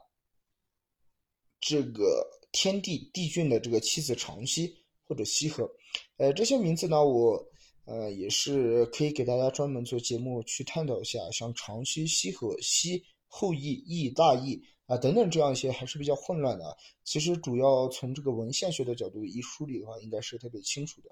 [1.59, 5.69] 这个天帝帝俊的这个妻子长息或者羲和，
[6.17, 7.43] 呃，这些名字呢，我
[7.85, 16.75] 呃也是可以给大家专门做节目去探讨一下，像长息、羲和、羲后羿、羿大羿啊等等这样一些还是比较混乱的。
[17.03, 21.09] 其实主要从这个文献学的角度一梳理的话，应该是特别清楚的。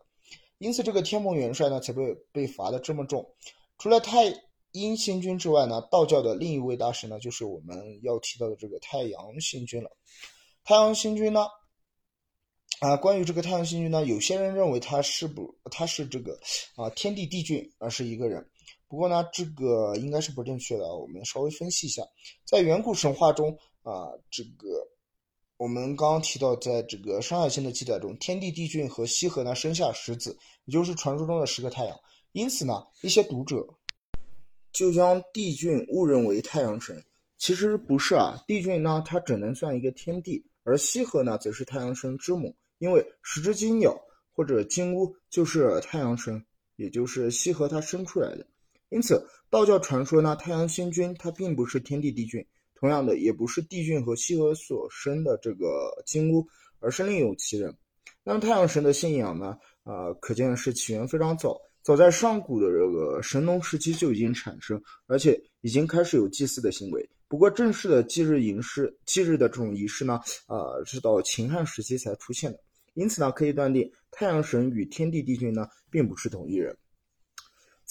[0.60, 3.26] 因此，这个天蓬元帅呢才被被罚的这么重。
[3.78, 4.34] 除了太
[4.72, 9.92] 阴星君之外呢，道教的另一位大神呢，就是我们要提到的这个太阳星君了。
[10.64, 11.46] 太阳星君呢，
[12.80, 16.40] 啊，关于这个太阳星君呢，有些人认为他是不，他是这个
[16.76, 18.50] 啊天地帝君，而是一个人。
[18.88, 20.96] 不过呢，这个应该是不正确的。
[20.96, 22.04] 我们稍微分析一下，
[22.46, 23.50] 在远古神话中
[23.82, 24.93] 啊，这个。
[25.58, 31.96] 我们刚刚提到，在这个《山海经》的记载中，天帝帝俊和羲和呢生下十子，也就是传说中的十个太阳。
[32.32, 33.64] 因此呢，一些读者
[34.72, 37.02] 就将帝俊误认为太阳神。
[37.38, 42.56] 其实不是啊，帝俊呢，它只能算一个天帝，而羲和呢，则是太阳神之母。
[42.80, 43.96] 因为十只金鸟
[44.34, 46.44] 或者金乌就是太阳神，
[46.76, 48.46] 也就是羲和他生出来的。
[48.90, 52.46] 因此，道教传说呢，太阳星君他并不是天帝帝俊。
[52.84, 56.46] 同样的，也不是帝俊和羲和所生的这个金乌，
[56.82, 57.74] 而是另有其人。
[58.26, 59.58] 那么太阳神的信仰呢？
[59.84, 67.10] 啊，可见是起源非常早，早在上古的这个神农时期就已经产生，而且已经开始有祭祀的行为。
[67.30, 72.60] 不过正式的祭日仪式、祭日的这种仪式呢，啊，是到秦汉时期才出现的。
[72.96, 76.76] 因此呢，可以断定太阳神与天地帝君呢，并不是同一人。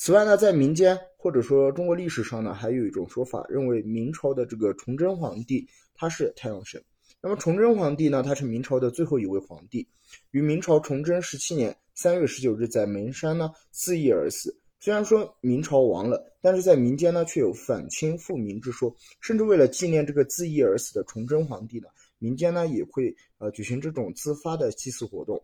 [0.05, 6.83] 此外呢，在民间或者说中国历史上呢，还有一种说法，认为明朝的这个崇祯皇帝他是太阳神。
[7.21, 9.87] 那么崇祯皇帝呢，他是明朝的最后一位皇帝，
[10.33, 14.53] 于明朝崇祯十七年三月十九日在眉山呢自缢而死。
[14.81, 21.87] 虽然说明朝亡了，但是在民间呢却有反清复明之说，甚至为了纪念这个自缢而死的崇祯皇帝呢，
[22.19, 25.41] 民间呢也会呃举行这种自发的祭祀活动。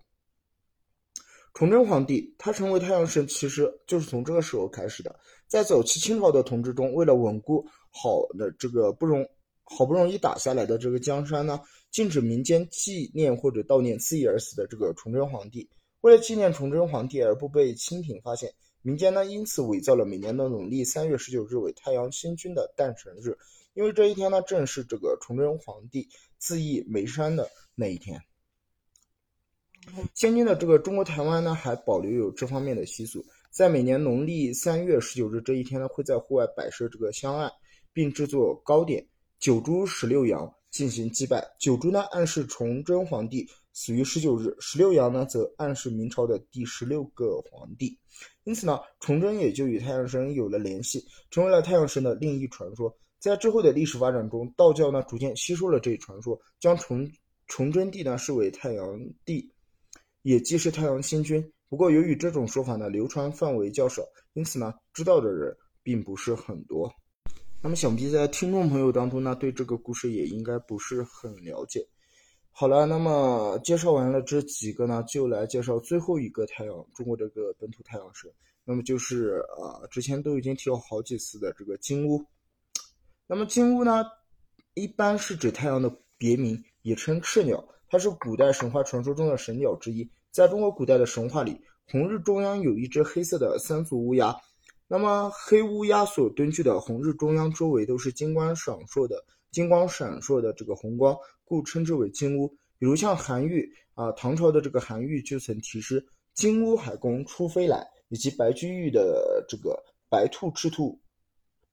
[1.55, 5.19] 崇祯皇帝他成为太阳神，其实就是从这个时候开始的。
[5.49, 9.27] 在早期清朝的统治中，为了稳固好的这个不容
[9.65, 15.69] 好不容易打下来的这个江山呢，禁止民间纪念或者悼念自缢而死的这个崇祯皇帝。
[16.03, 23.37] 为了纪念崇祯皇帝而不被清廷发现，民间呢因此伪造了每年的农历三月十九日为太阳星君的诞辰日，
[23.75, 26.09] 因为这一天呢正是这个崇祯皇帝
[26.39, 28.21] 自缢眉山的那一天。
[30.15, 37.51] 现今的这个中国台湾呢，还保留有这方面的习俗，在每年农历三月十九日这一天呢，会在户外摆设这个香案，
[37.93, 39.07] 并制作糕点
[39.39, 41.47] 九株十六羊进行祭拜。
[41.59, 47.97] 九株呢暗示崇祯皇帝死于十九日，十六羊呢则暗示明朝的第十六个皇帝。
[48.45, 52.93] 因此呢，崇祯也就与太阳神有了联系，成为了太阳神的另一传说。
[53.19, 57.11] 在之后的历史发展中，道教呢逐渐吸收了这一传说，将崇
[57.47, 59.51] 崇祯帝呢视为太阳帝，
[60.29, 61.43] 也既是太阳星君。
[61.71, 64.03] 不过由于这种说法呢流传范围较少，
[64.35, 66.93] 因此呢知道的人并不是很多。
[67.63, 71.83] 那么想必在听众朋友当中呢，对这个故事也应该不是很了解。
[72.51, 78.31] 好了，那么介绍完了这几个呢，就来介绍最后一个太阳，中国这个本土太阳神。
[78.65, 82.23] 那么就是啊，之前都已经提过好几次的这个金乌。
[83.27, 84.05] 那么金乌呢，
[84.75, 90.07] 一般是指太阳的别名，也称赤鸟，它是古代神话传说中的神鸟之一。
[90.31, 91.61] 在中国古代的神话里，
[91.91, 94.35] 红日中央有一只黑色的三足乌鸦。
[94.87, 102.49] 那么黑乌鸦所蹲踞的红日中央周围都是金光闪烁的金光闪烁的这个红光，故称之为金乌。
[102.79, 110.99] 比如像韩愈啊，唐朝的这个韩愈就曾题诗“金乌海公出飞来”，以及白居易的这个“白兔赤兔，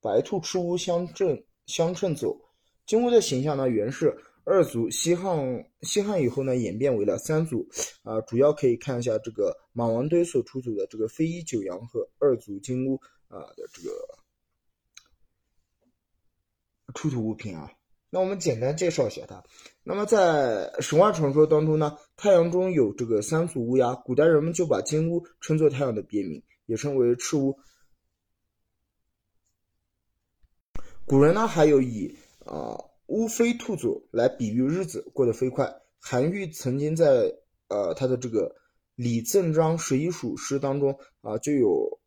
[0.01, 2.35] 白兔赤乌相正相称走”。
[2.87, 7.67] 金乌的形象呢，原是二组，西汉西汉以后呢，演变为了三组。
[8.03, 13.89] 啊，主要可以看一下这个马王堆所出土的这个飞衣九阳和二足金乌啊的这个
[16.93, 17.71] 出土物品啊。
[18.11, 19.43] 那我们简单介绍一下它。
[19.83, 27.57] 那么在神话传说当中呢，太阳中有这个三足乌鸦，古代人们就把金乌称作太阳的别名，也称为赤乌。
[31.05, 35.73] 古人呢还有以啊乌飞兔走来比喻日子过得飞快。
[35.99, 37.33] 韩愈曾经在
[37.67, 38.49] 呃，他的这个
[38.95, 41.99] 《李赠章十一属诗》当中啊，就有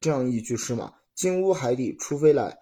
[0.00, 2.58] 这样一句诗嘛：“金乌海底出飞来，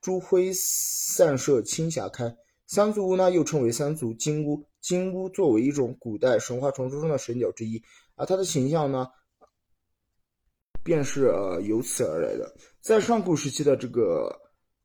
[0.00, 4.64] 朱辉散射青霞开。”三足乌呢，又称为三足金乌。
[4.80, 7.82] 金乌作为一种古代神话传说中的神鸟之一
[8.14, 9.08] 啊，它的形象呢，
[10.82, 12.54] 便是呃由此而来的。
[12.80, 14.30] 在上古时期的这个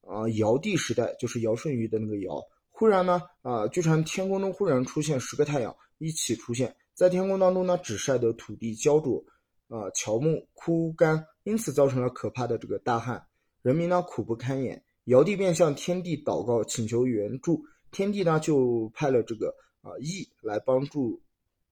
[0.09, 2.41] 啊尧帝时代，就是尧舜禹的那个尧，
[2.71, 6.75] 忽然呢啊，据传天空中忽然出现十个太阳一起出现。
[6.95, 9.23] 在天空当中呢，只晒得土地焦灼，
[9.67, 13.23] 啊，乔木枯干，因此造成了可怕的这个大旱，
[13.61, 14.83] 人民呢苦不堪言。
[15.05, 17.63] 尧帝便向天帝祷告，请求援助。
[17.91, 21.21] 天帝呢就派了这个啊羿来帮助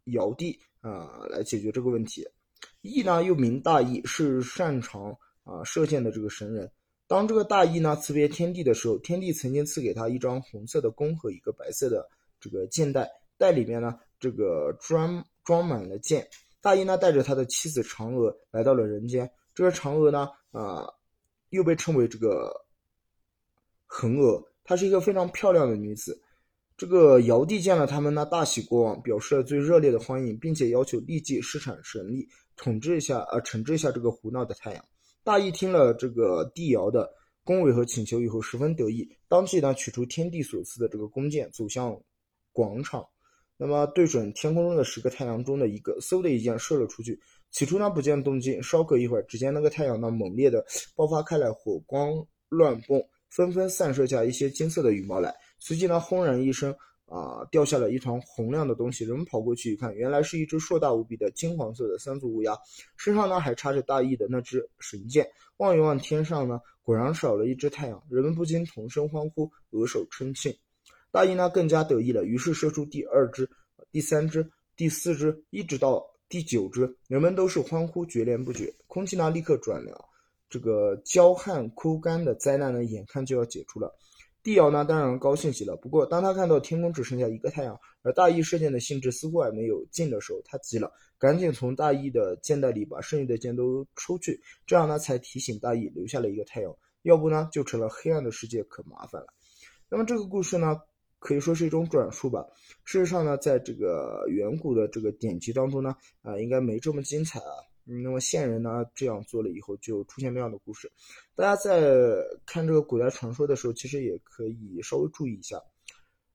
[0.05, 2.23] 尧帝啊来解决这个问题。
[2.81, 5.11] 羿呢又名大羿，是擅长
[5.43, 6.71] 啊射箭的这个神人。
[7.07, 12.07] 当这个大羿呢辞别天帝的时候，天帝曾经赐给他一张红色的弓和一个白色的
[12.39, 13.97] 这个箭袋，袋里面呢。
[14.19, 16.27] 这个装装满了箭，
[16.59, 19.29] 大羿呢带着他的妻子嫦娥来到了人间。
[19.53, 20.87] 这个嫦娥呢，啊，
[21.49, 22.51] 又被称为这个
[23.85, 26.19] 恒娥，她是一个非常漂亮的女子。
[26.75, 34.83] 这个尧帝见了他们呢，大喜过望，表示了最热烈的欢迎，并且要求立即施展神力，统治一下，呃，惩治一下这个胡闹的太阳。
[35.27, 37.11] 大羿听了这个帝尧的
[37.43, 42.01] 恭维和请求以后，十分得意，当即呢取出天地所赐的这个弓箭，走向
[42.53, 43.05] 广场。
[43.57, 47.19] 那么对准天空中的十个太阳中的一个，嗖的一箭射了出去。
[47.51, 55.35] 起初呢不见动静，稍隔一会儿，只见那个太阳呢猛烈的爆发开来，火光乱蹦，纷纷散射下一些金色的羽毛来。
[55.59, 56.73] 随即呢轰然一声，
[57.07, 59.03] 啊掉下了一团红亮的东西。
[59.03, 62.55] 人们跑过去一看，原来是一只硕大无比的金黄色的三足乌鸦，
[62.95, 65.27] 身上呢还插着大羿的那只神箭。
[65.57, 70.53] 望一望天上呢，果然少了一只太阳，人们不禁同声欢呼，额手称庆。
[71.09, 73.49] 大羿呢更加得意了，于是射出第二只、
[73.91, 78.71] 第三只、第四只，一直到第九只，人们都是欢呼绝连不绝。
[78.85, 79.97] 空气呢立刻转凉，
[80.49, 83.91] 这个焦旱枯干的灾难呢眼看就要解除了。
[84.47, 99.27] 帝尧呢当然高兴极了，不过当他看到天空只剩下一个太阳，而大羿射箭的兴致似乎还没有尽的时候，他急了，赶紧从大羿的箭袋里把剩余的箭都抽去，这样呢才提醒大羿留下了一个太阳，要不呢就成了黑暗的世界，可麻烦了。
[99.89, 100.79] 那么这个故事呢？
[101.19, 102.45] 可以说是一种转述吧。
[102.85, 107.51] 事实上呢，在这个远古的这个典籍当中呢，啊，应该没这么精彩啊。
[107.89, 110.91] 那么现人呢这样做了以后，就出现这样的故事。
[111.35, 115.57] 大家在看这个古代传说的时候，其实也可以稍微注意一下。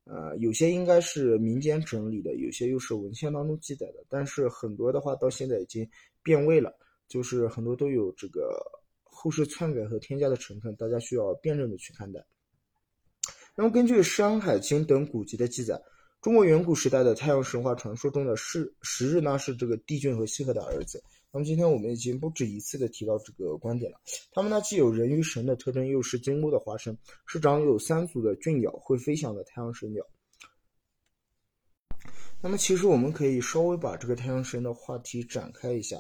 [0.05, 4.05] 呃，有些应该是民间整理的，有些又是文献当中记载的。
[4.09, 5.89] 但是很多的话，到现在已经
[6.23, 6.75] 变味了，
[7.07, 8.61] 就是很多都有这个
[9.05, 12.25] 后世篡改和添加的成分，大家需要辩证的去看待。
[13.55, 15.81] 那么，根据《山海经》等古籍的记载，
[16.21, 21.01] 中国远古时代的太阳神话传说中的是时日呢是这个帝俊和羲和的儿子。
[21.33, 23.99] 那么今天我们已经不止一次的提到这个观点了。
[24.33, 30.05] 他们呢既有人与神的特征，又是金乌的化身，是长有三足的俊鸟，会飞翔的太阳神鸟。
[32.43, 35.97] 那么其实我们可以稍微把这个太阳神的话题展开一下。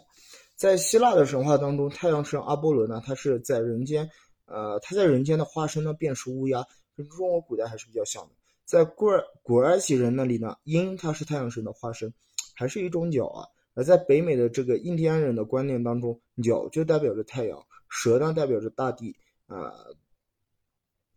[0.54, 4.10] 在希腊的神话当中，太阳神阿波罗呢，他是在人间，
[4.44, 6.66] 呃，他在人间的化身呢便是乌鸦。
[6.94, 8.34] 跟中国古代还是比较像的。
[8.66, 9.06] 在古
[9.42, 12.12] 古埃及人那里呢，鹰它是太阳神的化身，
[12.54, 13.48] 还是一种鸟啊。
[13.74, 19.16] 而在北美的这个印第安人的观念当中，鸟就代表着太阳，蛇呢代表着大地
[19.46, 19.72] 啊，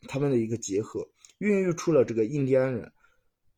[0.07, 1.07] 他们的一个结合，
[1.39, 2.91] 孕育出了这个印第安人。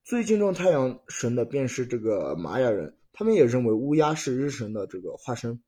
[0.04, 5.62] 最敬重太阳神的便是这个玛雅人，他们也认为乌鸦是日神的这个化身。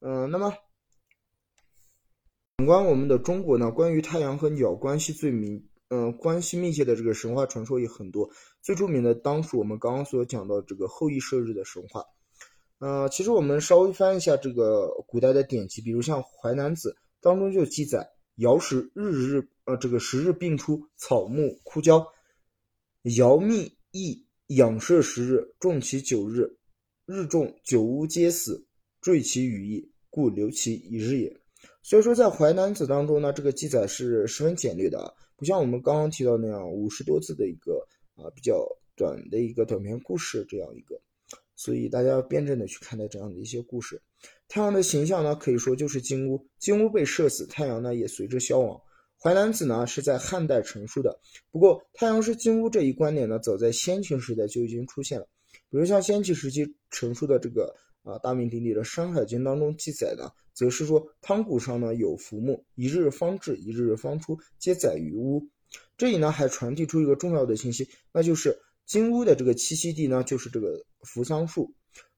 [0.00, 0.54] 嗯，那么。
[2.58, 8.30] 反观我们的中国呢，关于太阳和鸟关系最明，嗯，关系密切的这个神话传说也很多。
[8.60, 12.04] 最著名的当属我们刚刚所讲到这个后羿射日的神话。
[12.82, 22.04] 呃，其实我们稍微翻一下这个古代的典籍，比如像《淮南子》当中就记载：尧时日日，呃，这个十日并出，草木枯焦。
[23.16, 26.56] 尧密邑养射十日，种其九日，
[27.06, 28.66] 日众九屋皆死，
[29.00, 31.40] 坠其羽翼，故留其一日也。
[31.84, 38.66] 所以说，在《淮南子》当中呢，这个记载是十分简略的啊，不像我们刚刚提到那样五十多字的一个啊比较
[38.96, 41.00] 短的一个短篇故事这样一个。
[41.62, 44.02] 所以大家要辩证的去看待这样的一些故事。
[44.48, 48.76] 太阳的形象呢，可以说就是金乌，金乌被射死，太阳呢也随之消亡。
[49.22, 51.20] 《淮南子》呢是在汉代成书的，
[51.52, 55.28] 不过太阳是金乌这一观点呢，早在先秦时代就已经出现了。
[55.70, 60.32] 比如像先秦时期成书的这个啊大名鼎鼎的《山海经》当中记载的。
[60.54, 65.48] 则是说，汤谷上呢有浮木，一日方至，一日方出，皆载于乌。
[65.96, 71.72] 这里呢还传递出一个重要的信息，那就是金乌的这个栖息地呢就是这个扶桑树。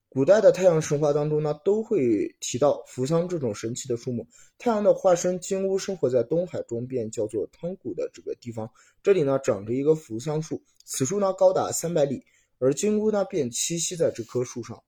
[0.09, 4.25] 古代的太阳神话当中呢都会提到扶桑这种神奇的树木。
[4.59, 8.71] 太阳的化身金乌生活在东海中，便叫做汤谷的这个地方。
[9.03, 12.23] 这里呢长着一个扶桑树，此树呢高达三百里，
[12.59, 14.81] 而金乌呢便栖息在这棵树上。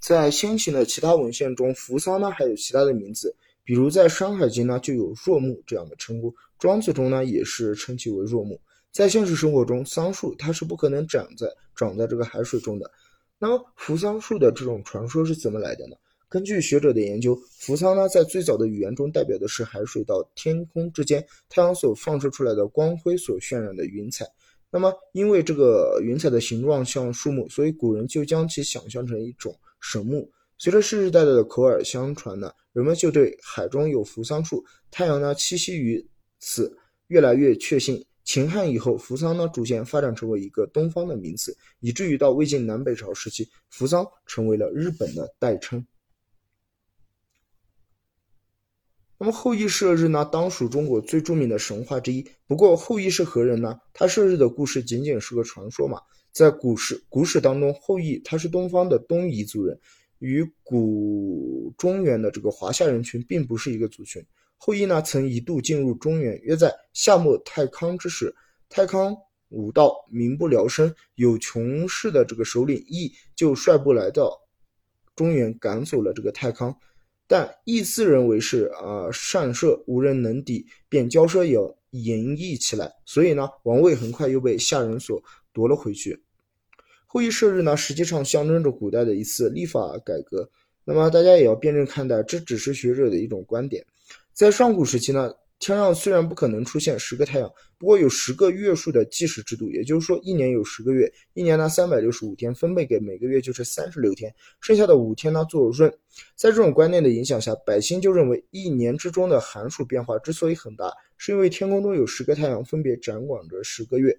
[0.00, 8.60] 在先秦的其他文献中，扶桑呢还有其他的名字，比如在《山海经》呢就有若木这样的称呼，《庄子》中呢也是称其为若木。
[8.96, 12.90] 在现实生活中，桑树它是不可能长在长在这个海水中的。
[13.38, 15.94] 那么扶桑树的这种传说是怎么来的呢？
[16.30, 24.24] 根据学者的研究，扶桑呢在最早的语言中代表的是海水到天空之间太阳所放射出来的光辉所渲染的云彩。
[24.70, 29.54] 那么因为这个云彩的形状像树木，所以古人就将其想象成一种。
[29.78, 30.26] 神木，
[30.56, 36.02] 随着世世代代的口耳相传呢，人们就对海中有扶桑树，太阳呢栖息于
[36.40, 36.74] 此
[37.08, 38.02] 越来越确信。
[38.26, 45.86] 秦汉以后，扶桑呢逐渐发展成为一个东方的名词，以至于到魏晋南北朝时期，扶桑成为了日本的代称。
[49.16, 52.28] 那么后羿射日呢，当属中国最著名的神话之一。
[52.48, 53.78] 不过后羿是何人呢？
[53.94, 56.00] 他射日的故事仅仅是个传说嘛。
[56.32, 59.78] 在古史古史当中，后羿他是东方的东夷族人，
[60.18, 64.22] 与古中原的这个华夏人群并不是一个族群。
[64.58, 68.34] 后羿呢，曾一度进入中原，约在夏末太康之时，
[68.68, 69.16] 太康
[69.50, 74.30] 武道，民不聊生，有穷氏的这个首领羿就率部来到
[75.14, 76.76] 中原，赶走了这个太康。
[77.28, 81.58] 但羿自认为是啊善射，无人能敌，便骄奢也
[81.90, 86.22] 淫逸起来，所以呢，王位很快又被夏人所夺了回去。
[87.06, 90.48] 后羿射日呢，实际上象征着古代的一次历法改革。
[90.84, 93.84] 那么大家也要辩证看待，这只是学者的一种观点。
[94.36, 104.30] 在上古时期呢，天上虽然不可能出现十个太阳，不过有十个月数的计时制度，也就是说，一年有十个月，一年呢三百六十五天，分配给每个月就是三十六天，
[104.60, 105.90] 剩下的五天呢做闰。
[106.34, 114.14] 在这种观念的影响下，百姓就认为一年之中的寒暑变化之所以很大，是因为天空中有十个太阳分别掌管着十个月。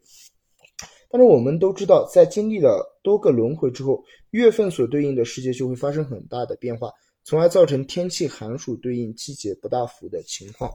[1.12, 6.92] 但是我们都知道，在经历了多个轮回之后，月份所对应的世界就会发生很大的变化，
[7.28, 10.72] 从而造成天气寒暑对应季节不大符的情况。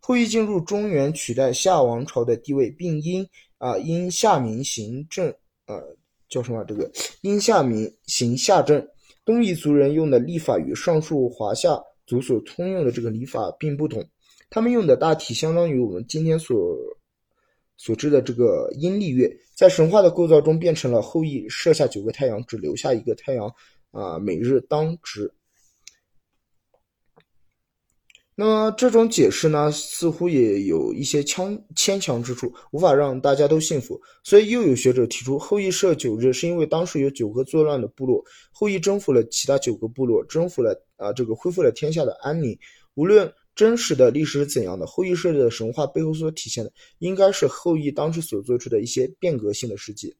[0.00, 3.26] 后羿进入中原，取代夏王朝的地位，并因
[3.56, 5.34] 啊因夏民行政，
[5.64, 5.96] 呃
[6.28, 6.62] 叫什么？
[6.64, 6.92] 这个
[7.22, 8.86] 因夏民行夏政，
[9.24, 14.06] 东夷族人用的历法与上述华夏族所通用的这个历法并不同，
[14.50, 16.76] 他们用的大体相当于我们今天所。
[17.76, 23.52] 所知的这个阴历月，在神话的构造中变成了后羿射下九个太阳，只留下一个太阳，
[23.90, 25.34] 啊，每日当值。
[28.34, 34.00] 那么这种解释呢，似乎也有一些牵牵强之处，无法让大家都信服。
[34.22, 42.58] 所以又有学者提出，后羿射九日是因为当时有九个作乱的部落，后羿征服了其他九个部落，征服了啊，这个恢复了天下的安宁。
[42.94, 43.32] 无论。
[43.56, 44.84] 真实的历史是怎样的？
[44.84, 50.12] 后羿射日的神话背后所体现的，应该是后羿当时所做出的一些变革性的事迹。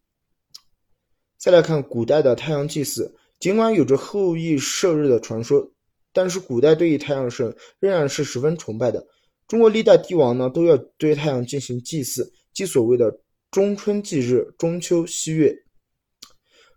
[1.37, 5.69] 再来看古代的太阳祭祀，尽管有着后羿射日的传说，
[6.15, 9.07] 但是古代对于太阳神仍然是十分崇拜的。
[9.47, 13.15] 中国历代帝王呢，都要对太阳进行祭祀，即所谓的
[13.51, 15.55] 中春祭日，中秋夕月。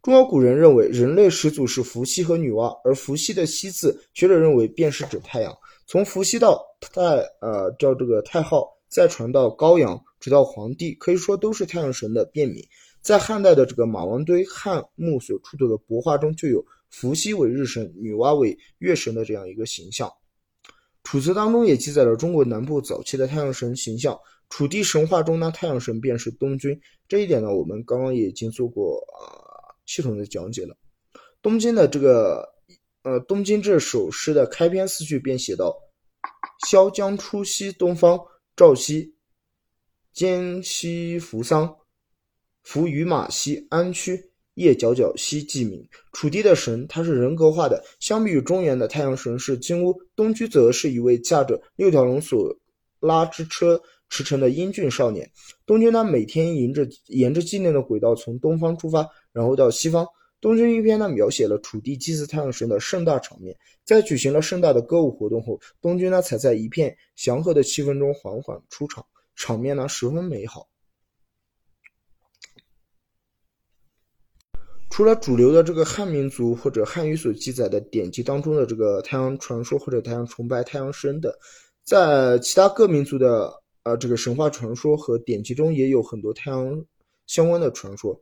[0.04, 5.54] 中国古人认为人类始祖是伏羲和女娲，而伏羲的羲字，学者认为便是指太阳。
[5.86, 7.02] 从伏羲到太
[7.42, 12.62] 呃叫这个太昊，再传到高阳，直到黄帝，可以说都是太阳神的变名。
[13.02, 20.12] 在汉代的这个马王堆汉墓所出土的帛画中，就有伏羲为日神，女娲为月神的这样一个形象。
[21.04, 24.20] 楚辞当中也记载了中国南部早期的太阳神形象。
[24.50, 26.80] 楚地神话中呢，太阳神便是东君。
[27.08, 30.76] 这一点呢，我们刚刚也已经做过啊系统的讲解了。
[31.42, 32.48] 东京的这个
[33.04, 35.78] 呃《东京》这首诗的开篇四句便写道
[36.68, 38.20] ：“萧江出西东方，
[38.56, 39.14] 赵西
[40.14, 41.78] 兼西扶桑，
[42.64, 45.84] 扶于马西安区，夜皎皎兮既明。”
[46.14, 52.56] 楚地的神他是人格化的，相比于中原的太阳神是金乌，东居则是一位驾着六条龙所
[53.00, 53.82] 拉之车。
[54.10, 55.30] 驰骋的英俊少年，
[55.66, 60.08] 东君呢每天沿着沿着纪念的轨道从东方出发，然后到西方。
[60.40, 63.54] 东君一篇呢描写了楚地祭祀太阳神的盛大场面，
[63.84, 69.06] 在举行了盛大的歌舞活动后，东君呢才在一片祥和的气氛中缓缓出场，
[69.36, 70.66] 场面呢十分美好。
[74.90, 81.32] 除了主流的这个汉民族或者汉语所记载的典籍当中的这个太阳传说或者太阳崇拜、太阳神等，
[81.84, 83.52] 在其他各民族的。
[83.84, 86.84] 呃，这个神话传说和典籍中也有很多太阳
[87.26, 88.22] 相关的传说。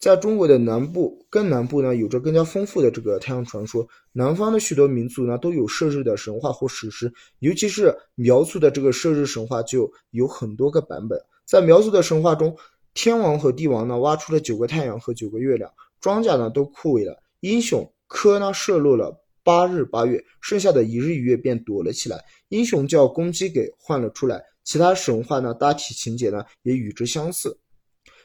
[0.00, 3.86] 在中国的南部，更南部呢，有着更加丰富的这个太阳传说。
[4.12, 11.16] 南方的许多民族呢，都有射日的神话或史诗，尤其是苗族的这个射日神话就有很多个版本。
[11.44, 12.56] 在苗族的神话中，
[12.92, 15.70] 天王和地王呢，挖出了九个太阳和九个月亮，
[16.00, 24.42] 庄稼呢都枯萎了，英雄科呢射落了八日八月，剩下的一日一月便躲了起来，英雄叫公鸡给换了出来。
[24.64, 27.58] 其他神话呢，大体情节呢也与之相似。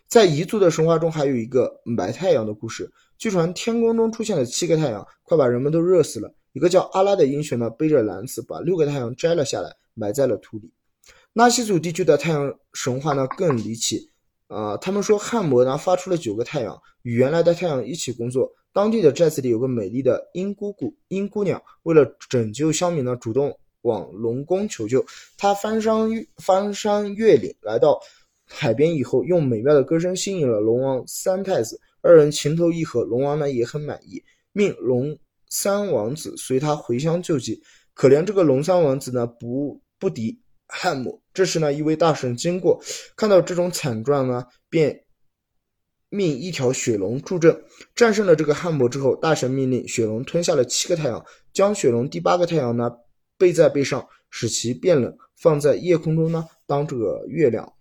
[0.07, 2.91] 在彝族的神话中，还有一个埋太阳的故事。
[3.17, 6.35] 据传天空中出现了七个太阳，快把人们都热死了。
[6.51, 10.71] 一个叫阿拉的英雄呢，背着篮子把六个太阳摘了下来，埋在了土里。
[11.31, 14.11] 纳西族地区的太阳神话呢更离奇，
[14.53, 18.51] 啊，他们说汉魔呢发出了九个太阳，与原来的太阳一起工作。
[18.71, 23.57] 当地的寨子里有个美丽的鹰姑姑，鹰姑娘为了拯救乡民呢，主动。
[23.83, 25.05] 往龙宫求救，
[25.37, 27.99] 他翻山翻山越岭来到
[28.45, 34.23] 海边以后，用美妙的歌声吸引了龙王三太子，二人情投意合，龙王呢也很满意，
[34.53, 35.13] 命龙
[35.49, 37.61] 三王子随他回乡救济。
[37.93, 40.39] 可怜这个龙三王子呢不不敌
[40.75, 42.81] 汉姆，这时呢一位大神经过，
[43.15, 45.05] 看到这种惨状呢，便
[46.09, 47.63] 命一条雪龙助阵，
[47.95, 52.91] 战胜了这个汉姆之后，大神命令雪龙吞下了七个太阳，将雪龙第八个太阳呢。
[53.35, 57.73] 背在背上，使其变冷，放在夜空中呢，当这个月亮。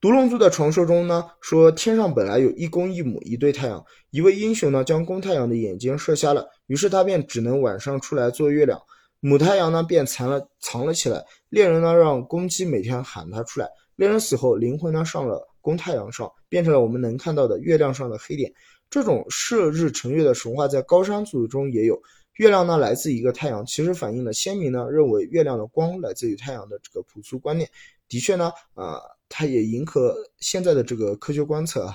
[0.00, 8.78] 独龙族的传说中呢，说天上本来有一公一母一对太阳，一位英雄呢将公太阳的眼睛射瞎了，于是他便只能晚上出来做月亮，
[9.26, 11.24] 母太阳呢便藏了藏了起来。
[11.48, 13.66] 猎人呢让公鸡每天喊它出来，
[13.96, 18.52] 猎人死后灵魂呢上了公太阳上，变成了我们能看到的月亮上的黑点。
[18.90, 21.98] 这种射日成月的神话在高山族中也有。
[22.34, 27.66] 月亮呢，来自一个太阳，其实反映了先民呢认为月亮的光来自于太阳的这个朴素观念。
[28.10, 29.00] 的确呢，啊，
[29.30, 31.94] 它也迎合现在的这个科学观测啊。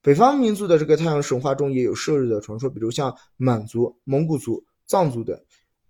[0.00, 5.36] 北方民族的这个太阳神话中也有射日的传说，比如像满族、蒙古族、藏族等。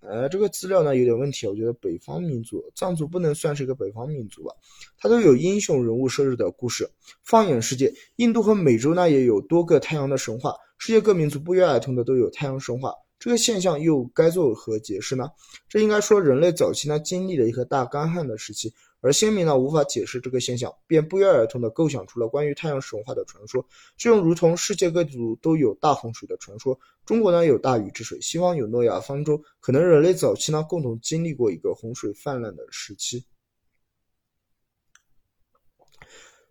[0.01, 4.55] 呃，这个资料呢有点问题，我觉得北方民族、藏族不能算是一个北方民族吧？
[4.99, 6.91] 它都有英雄人物设置的故事。
[7.23, 12.95] 放眼世界，印度和美洲呢也有多个太阳的神话，世界各民族不约而同的都有太阳神话。
[13.19, 15.29] 这个现象又该作何解释呢？
[15.69, 23.67] 这应该说人类早期呢经历了一个大干旱的时期，而先民呢无法解释这个现象，便不约而同的构想出了关于太阳神话的传说。
[23.97, 33.25] 这种如同世界各族都有大洪水的传说，中国呢有大禹治水，西方有诺亚方舟，可能人类早期呢共同经历过一个洪水泛滥的时期。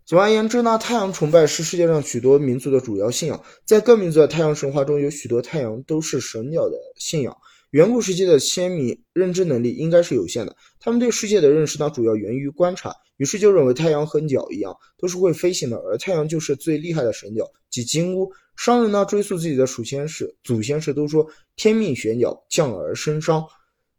[0.06, 3.44] 总而言之呢，太阳崇拜是世界上许多民族的主要信仰。
[3.64, 7.38] 在各民族的太阳神话中，有许多太阳都是神鸟的信仰。
[7.72, 18.32] 远古时期的先民认知能力应该是有限的，他们对世界的认识呢，主要源于观察，于是就认为太阳和鸟一样，都是会飞行的，而太阳就是最厉害的神鸟，即金乌。
[18.56, 23.46] 商人呢，追溯自己的祖先史祖先是都说天命玄鸟，降而生商。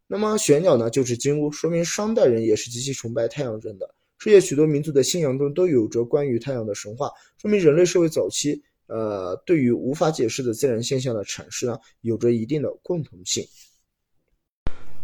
[0.07, 3.95] 那么玄鸟呢，就是金乌，说明商代人也是极其崇拜太阳神的。
[4.19, 7.11] 世界许多民族的信仰中都有着关于太阳的神话，
[7.41, 13.47] 说明人类社会早期，呃，对于无法解释的自然现象的阐释呢，有着一定的共同性。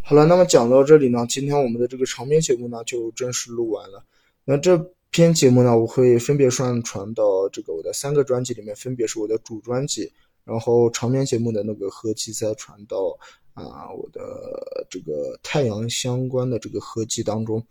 [0.03, 4.05] 好了，那么讲到这里呢，今天我们的这个长篇节目呢就正式录完了。
[4.45, 4.77] 那这
[5.11, 10.13] 篇节目呢，我会分别上传到这个我的三个专辑里面，分别是我的主专辑，
[10.45, 13.17] 然后长篇节目的那个合集再传到
[13.55, 17.65] 啊我的这个太阳相关的这个合集当中，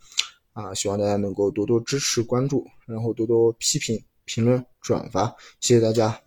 [0.52, 6.25] 啊，希望大家能够多多支持关注，然后多多批评、评论、转发，谢谢大家。